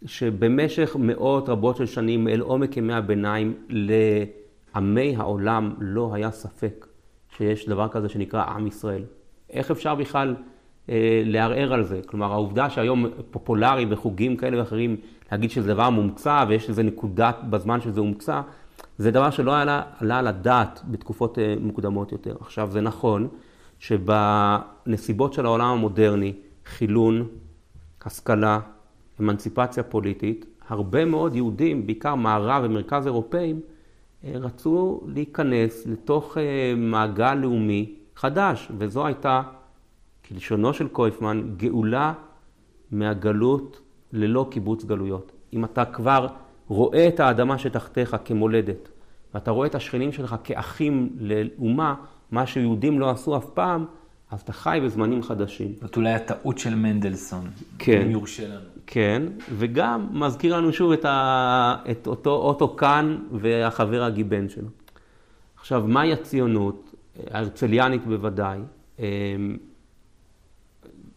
[0.05, 6.86] שבמשך מאות רבות של שנים אל עומק ימי הביניים לעמי העולם לא היה ספק
[7.36, 9.02] שיש דבר כזה שנקרא עם ישראל.
[9.50, 10.36] איך אפשר בכלל
[10.88, 12.00] אה, לערער על זה?
[12.07, 14.96] כלומר, העובדה שהיום פופולרי בחוגים כאלה ואחרים
[15.32, 18.40] להגיד שזה דבר מומצא ויש איזה נקודה בזמן שזה הומצא,
[18.98, 22.36] זה דבר שלא עלה, עלה על הדעת בתקופות אה, מוקדמות יותר.
[22.40, 23.28] עכשיו, זה נכון
[23.78, 26.32] שבנסיבות של העולם המודרני,
[26.66, 27.26] חילון,
[28.05, 28.61] השכלה,
[29.21, 33.61] אמנציפציה פוליטית, הרבה מאוד יהודים, בעיקר מערב ומרכז אירופאים,
[34.25, 39.43] אה, רצו להיכנס לתוך אה, מעגל לאומי חדש, וזו הייתה,
[40.29, 42.12] כלשונו של קויפמן, גאולה
[42.91, 43.81] מהגלות
[44.12, 45.33] ללא קיבוץ גלויות.
[45.53, 46.27] אם אתה כבר
[46.69, 48.89] רואה את האדמה שתחתיך כמולדת,
[49.35, 51.95] ואתה רואה את השכנים שלך כאחים לאומה,
[52.31, 53.85] מה שיהודים לא עשו אף פעם,
[54.31, 55.73] אז אתה חי בזמנים חדשים.
[55.81, 58.03] זאת אולי הטעות של מנדלסון, כן.
[58.03, 58.74] אם יורשה לנו.
[58.87, 59.22] כן,
[59.57, 61.76] וגם מזכיר לנו שוב את, ה...
[61.91, 64.68] את אותו אוטו קאן והחבר הגיבן שלו.
[65.57, 66.95] עכשיו, מהי הציונות,
[67.30, 68.59] ההרצליאנית בוודאי?
[68.99, 69.05] אמ,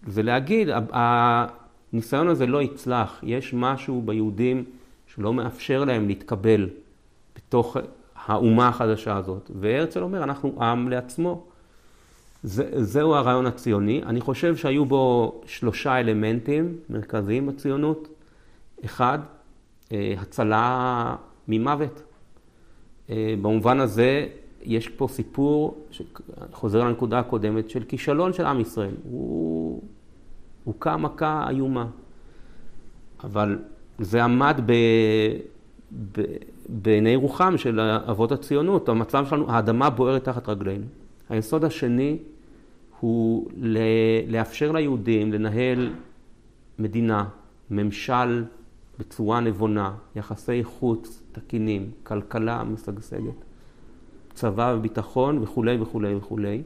[0.07, 3.19] זה להגיד, הניסיון הזה לא יצלח.
[3.23, 4.63] יש משהו ביהודים
[5.07, 6.69] שלא מאפשר להם להתקבל
[7.35, 7.77] בתוך
[8.25, 9.51] האומה החדשה הזאת.
[9.55, 11.46] והרצל אומר, אנחנו עם לעצמו.
[12.43, 14.01] זה, זהו הרעיון הציוני.
[14.05, 18.07] אני חושב שהיו בו שלושה אלמנטים מרכזיים בציונות.
[18.85, 19.19] אחד,
[19.91, 21.15] אה, הצלה
[21.47, 22.01] ממוות.
[23.09, 24.27] אה, במובן הזה,
[24.61, 25.85] יש פה סיפור,
[26.51, 28.95] חוזר לנקודה הקודמת, של כישלון של עם ישראל.
[29.03, 29.81] הוא
[30.63, 31.87] הוכה מכה איומה.
[33.23, 33.59] אבל
[33.99, 34.73] זה עמד ב...
[36.11, 36.21] ב...
[36.69, 38.89] בעיני רוחם של אבות הציונות.
[38.89, 40.85] המצב שלנו, האדמה בוערת תחת רגלינו.
[41.29, 42.17] היסוד השני
[42.99, 43.49] הוא
[44.27, 45.93] לאפשר ליהודים לנהל
[46.79, 47.25] מדינה,
[47.71, 48.43] ממשל
[48.99, 53.45] בצורה נבונה, יחסי חוץ תקינים, כלכלה משגשגת,
[54.33, 56.61] צבא וביטחון וכולי וכולי וכולי,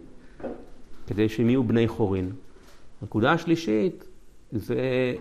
[1.08, 2.32] כדי שהם יהיו בני חורין.
[3.02, 4.08] הנקודה השלישית
[4.52, 5.16] זה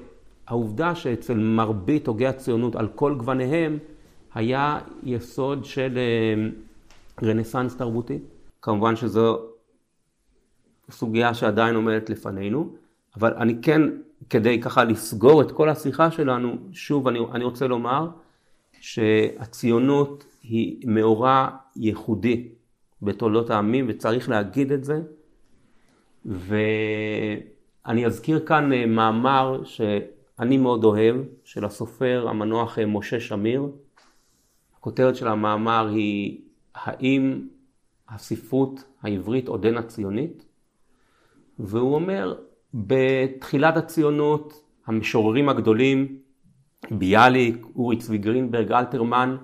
[0.47, 3.78] העובדה שאצל מרבית הוגי הציונות על כל גווניהם
[4.34, 6.49] היה יסוד של אה,
[7.28, 8.18] רנסאנס תרבותי.
[8.63, 9.39] כמובן שזו
[10.91, 12.75] סוגיה שעדיין עומדת לפנינו,
[13.17, 13.83] אבל אני כן,
[14.31, 18.09] כדי ככה לסגור את כל השיחה שלנו, שוב אני, אני רוצה לומר
[18.81, 22.49] שהציונות היא מאורע ייחודי
[23.03, 25.01] בתולדות העמים, וצריך להגיד את זה.
[26.25, 33.69] ואני אזכיר כאן אה, מאמר שאני מאוד אוהב, של הסופר המנוח אה, משה שמיר.
[34.77, 36.41] הכותרת של המאמר היא
[36.75, 37.49] האם
[38.11, 40.45] הספרות העברית עודנה ציונית?
[41.59, 42.39] והוא אומר,
[42.75, 46.19] בתחילת הציונות, המשוררים הגדולים,
[46.91, 49.37] ביאליק, אורי צבי גרינברג, אלתרמן,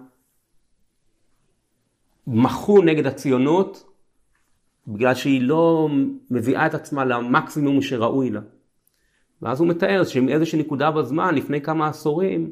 [2.27, 3.85] מחו נגד הציונות
[4.89, 5.89] בגלל שהיא לא
[6.31, 8.41] מביאה את עצמה למקסימום שראוי לה.
[9.43, 12.51] ואז הוא מתאר שעם איזושהי נקודה בזמן, לפני כמה עשורים,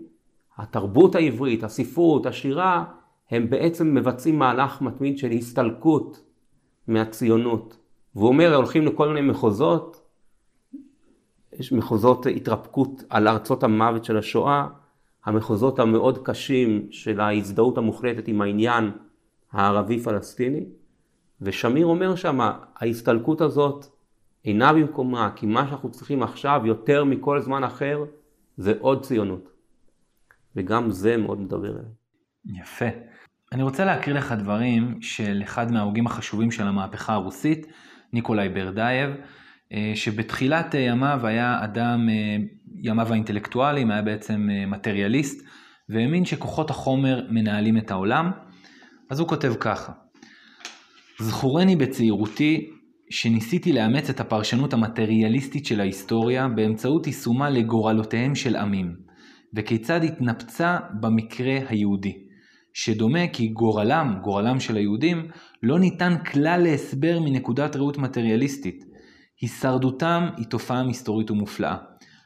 [0.57, 2.85] התרבות העברית, הספרות, השירה,
[3.31, 6.25] הם בעצם מבצעים מהלך מתמיד של הסתלקות
[6.87, 7.79] מהציונות.
[8.15, 10.01] והוא אומר, הולכים לכל מיני מחוזות,
[11.53, 14.67] יש מחוזות התרפקות על ארצות המוות של השואה,
[15.25, 18.91] המחוזות המאוד קשים של ההזדהות המוחלטת עם העניין
[19.53, 20.67] הערבי-פלסטיני,
[21.41, 22.39] ושמיר אומר שם,
[22.77, 23.87] ההסתלקות הזאת
[24.45, 28.05] אינה במקומה, כי מה שאנחנו צריכים עכשיו יותר מכל זמן אחר,
[28.57, 29.51] זה עוד ציונות.
[30.57, 31.91] וגם זה מאוד מדבר אליי.
[32.61, 33.14] יפה.
[33.55, 37.67] אני רוצה להקריא לך דברים של אחד מההוגים החשובים של המהפכה הרוסית,
[38.13, 39.11] ניקולאי ברדייב,
[39.73, 42.37] אה, שבתחילת ימיו היה אדם, אה,
[42.83, 45.47] ימיו האינטלקטואליים, היה בעצם אה, מטריאליסט,
[45.89, 48.31] והאמין שכוחות החומר מנהלים את העולם.
[49.11, 49.93] אז הוא כותב ככה:
[51.21, 52.71] זכורני בצעירותי
[53.11, 58.95] שניסיתי לאמץ את הפרשנות המטריאליסטית של ההיסטוריה באמצעות יישומה לגורלותיהם של עמים,
[59.55, 62.24] וכיצד התנפצה במקרה היהודי.
[62.75, 65.29] שדומה כי גורלם, גורלם של היהודים,
[65.63, 68.85] לא ניתן כלל להסבר מנקודת ראות מטריאליסטית.
[69.41, 71.77] הישרדותם היא תופעה מסתורית ומופלאה,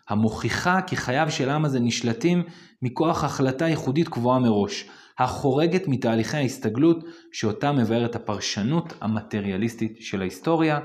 [0.08, 2.42] המוכיחה כי חייו של העם הזה נשלטים
[2.82, 4.84] מכוח החלטה ייחודית קבועה מראש,
[5.18, 10.78] החורגת מתהליכי ההסתגלות שאותה מבארת הפרשנות המטריאליסטית של ההיסטוריה.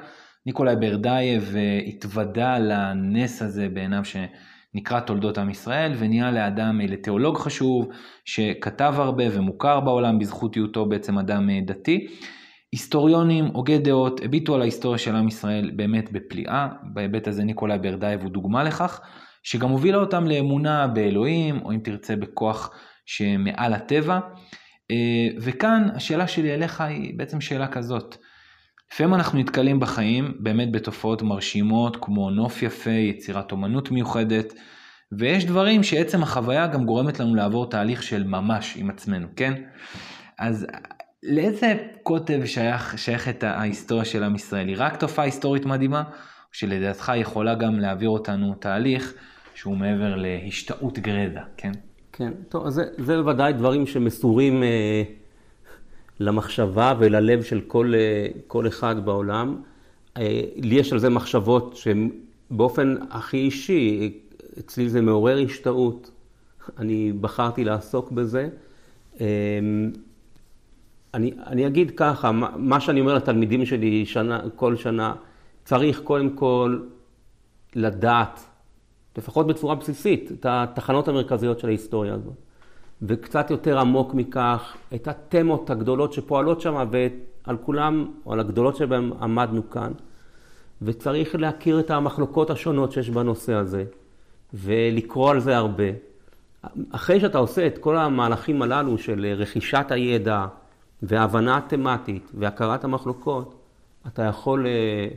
[0.46, 4.06] ניקולאי ברדייב אה, התוודה לנס הזה בעיניו
[4.74, 7.88] שנקרא תולדות עם ישראל ונהיה לאדם, אה, לתיאולוג חשוב
[8.26, 12.08] שכתב הרבה ומוכר בעולם בזכות היותו בעצם אדם אה, דתי.
[12.72, 18.22] היסטוריונים, הוגי דעות, הביטו על ההיסטוריה של עם ישראל באמת בפליאה, בהיבט הזה ניקולאי ברדייב
[18.22, 19.02] הוא דוגמה לכך,
[19.44, 22.70] שגם הובילה אותם לאמונה באלוהים, או אם תרצה בכוח
[23.06, 24.20] שמעל הטבע.
[24.92, 28.18] אה, וכאן השאלה שלי אליך היא בעצם שאלה כזאת.
[28.94, 34.54] לפעמים אנחנו נתקלים בחיים באמת בתופעות מרשימות כמו נוף יפה, יצירת אומנות מיוחדת,
[35.12, 39.54] ויש דברים שעצם החוויה גם גורמת לנו לעבור תהליך של ממש עם עצמנו, כן?
[40.40, 40.68] אז
[41.24, 44.68] לאיזה קוטב שייך, שייכת ההיסטוריה של עם ישראל?
[44.68, 46.04] היא רק תופעה היסטורית מדהימה,
[46.52, 49.14] שלדעתך יכולה גם להעביר אותנו תהליך
[49.56, 51.72] שהוא מעבר להשתאות גרדה, כן?
[52.12, 55.04] כן, טוב, זה, זה בוודאי דברים שמסורים אה,
[56.20, 59.62] למחשבה וללב של כל, אה, כל אחד בעולם.
[60.18, 62.10] אה, לי יש על זה מחשבות שהן
[62.52, 64.20] באופן הכי אישי,
[64.60, 66.12] אצלי זה מעורר השתאות.
[66.78, 68.50] אני בחרתי לעסוק בזה.
[69.22, 69.28] אה,
[71.14, 75.16] אני, אני אגיד ככה, מה, מה שאני אומר לתלמידים שלי שנה, כל שנה,
[75.66, 76.80] צריך קודם כל
[77.76, 78.40] לדעת
[79.18, 82.34] לפחות בצורה בסיסית, את התחנות המרכזיות של ההיסטוריה הזאת.
[83.02, 89.12] וקצת יותר עמוק מכך, את התמות הגדולות שפועלות שם, ועל כולם, או על הגדולות שבהן
[89.22, 89.92] עמדנו כאן.
[90.82, 93.86] וצריך להכיר את המחלוקות השונות שיש בנושא הזה,
[94.54, 95.84] ולקרוא על זה הרבה.
[96.92, 100.46] אחרי שאתה עושה את כל המהלכים הללו של רכישת הידע,
[101.04, 103.56] והבנה התמטית, והכרת המחלוקות,
[104.08, 105.08] אתה יכול אה,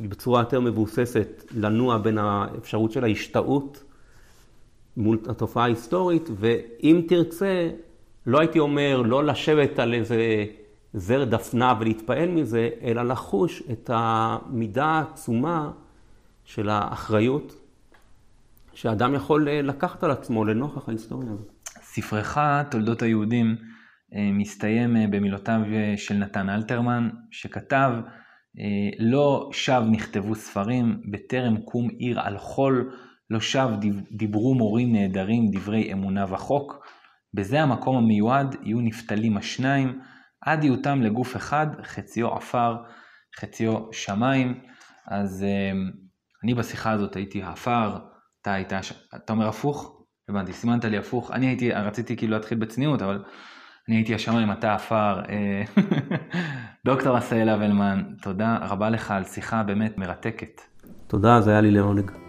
[0.00, 3.82] בצורה יותר מבוססת לנוע בין האפשרות של ההשתאות
[4.96, 7.70] מול התופעה ההיסטורית, ואם תרצה,
[8.26, 10.44] לא הייתי אומר לא לשבת על איזה
[10.94, 15.70] זר דפנה ולהתפעל מזה, אלא לחוש את המידה העצומה
[16.44, 17.56] של האחריות
[18.74, 21.52] שאדם יכול לקחת על עצמו לנוכח ההיסטוריה הזאת.
[21.82, 22.38] ספרך,
[22.70, 23.56] תולדות היהודים,
[24.14, 25.60] אה, מסתיים אה, במילותיו
[25.96, 27.90] של נתן אלתרמן, שכתב
[28.58, 28.64] אה,
[28.98, 32.90] לא שב נכתבו ספרים, בטרם קום עיר על חול,
[33.30, 33.68] לא שב
[34.10, 36.86] דיברו מורים נהדרים דברי אמונה וחוק.
[37.34, 40.00] בזה המקום המיועד יהיו נפתלים השניים,
[40.40, 42.76] עד יהיותם לגוף אחד, חציו עפר,
[43.40, 44.60] חציו שמיים.
[45.08, 45.72] אז אה,
[46.44, 47.98] אני בשיחה הזאת הייתי עפר,
[48.42, 48.72] אתה היית,
[49.16, 50.02] אתה אומר הפוך?
[50.28, 51.30] הבנתי, סימנת לי הפוך.
[51.30, 53.24] אני הייתי, רציתי כאילו להתחיל בצניעות, אבל
[53.88, 55.20] אני הייתי השמיים, אתה עפר.
[55.28, 55.62] אה,
[56.86, 60.60] דוקטור עשאל אבלמן, תודה רבה לך על שיחה באמת מרתקת.
[61.06, 62.25] תודה, זה היה לי לעונג.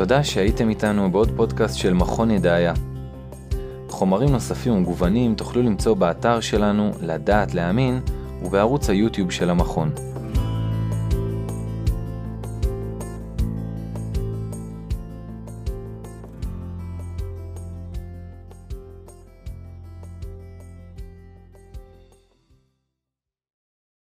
[0.00, 2.72] תודה שהייתם איתנו בעוד פודקאסט של מכון ידעיה.
[3.88, 8.00] חומרים נוספים ומגוונים תוכלו למצוא באתר שלנו לדעת להאמין
[8.42, 10.09] ובערוץ היוטיוב של המכון.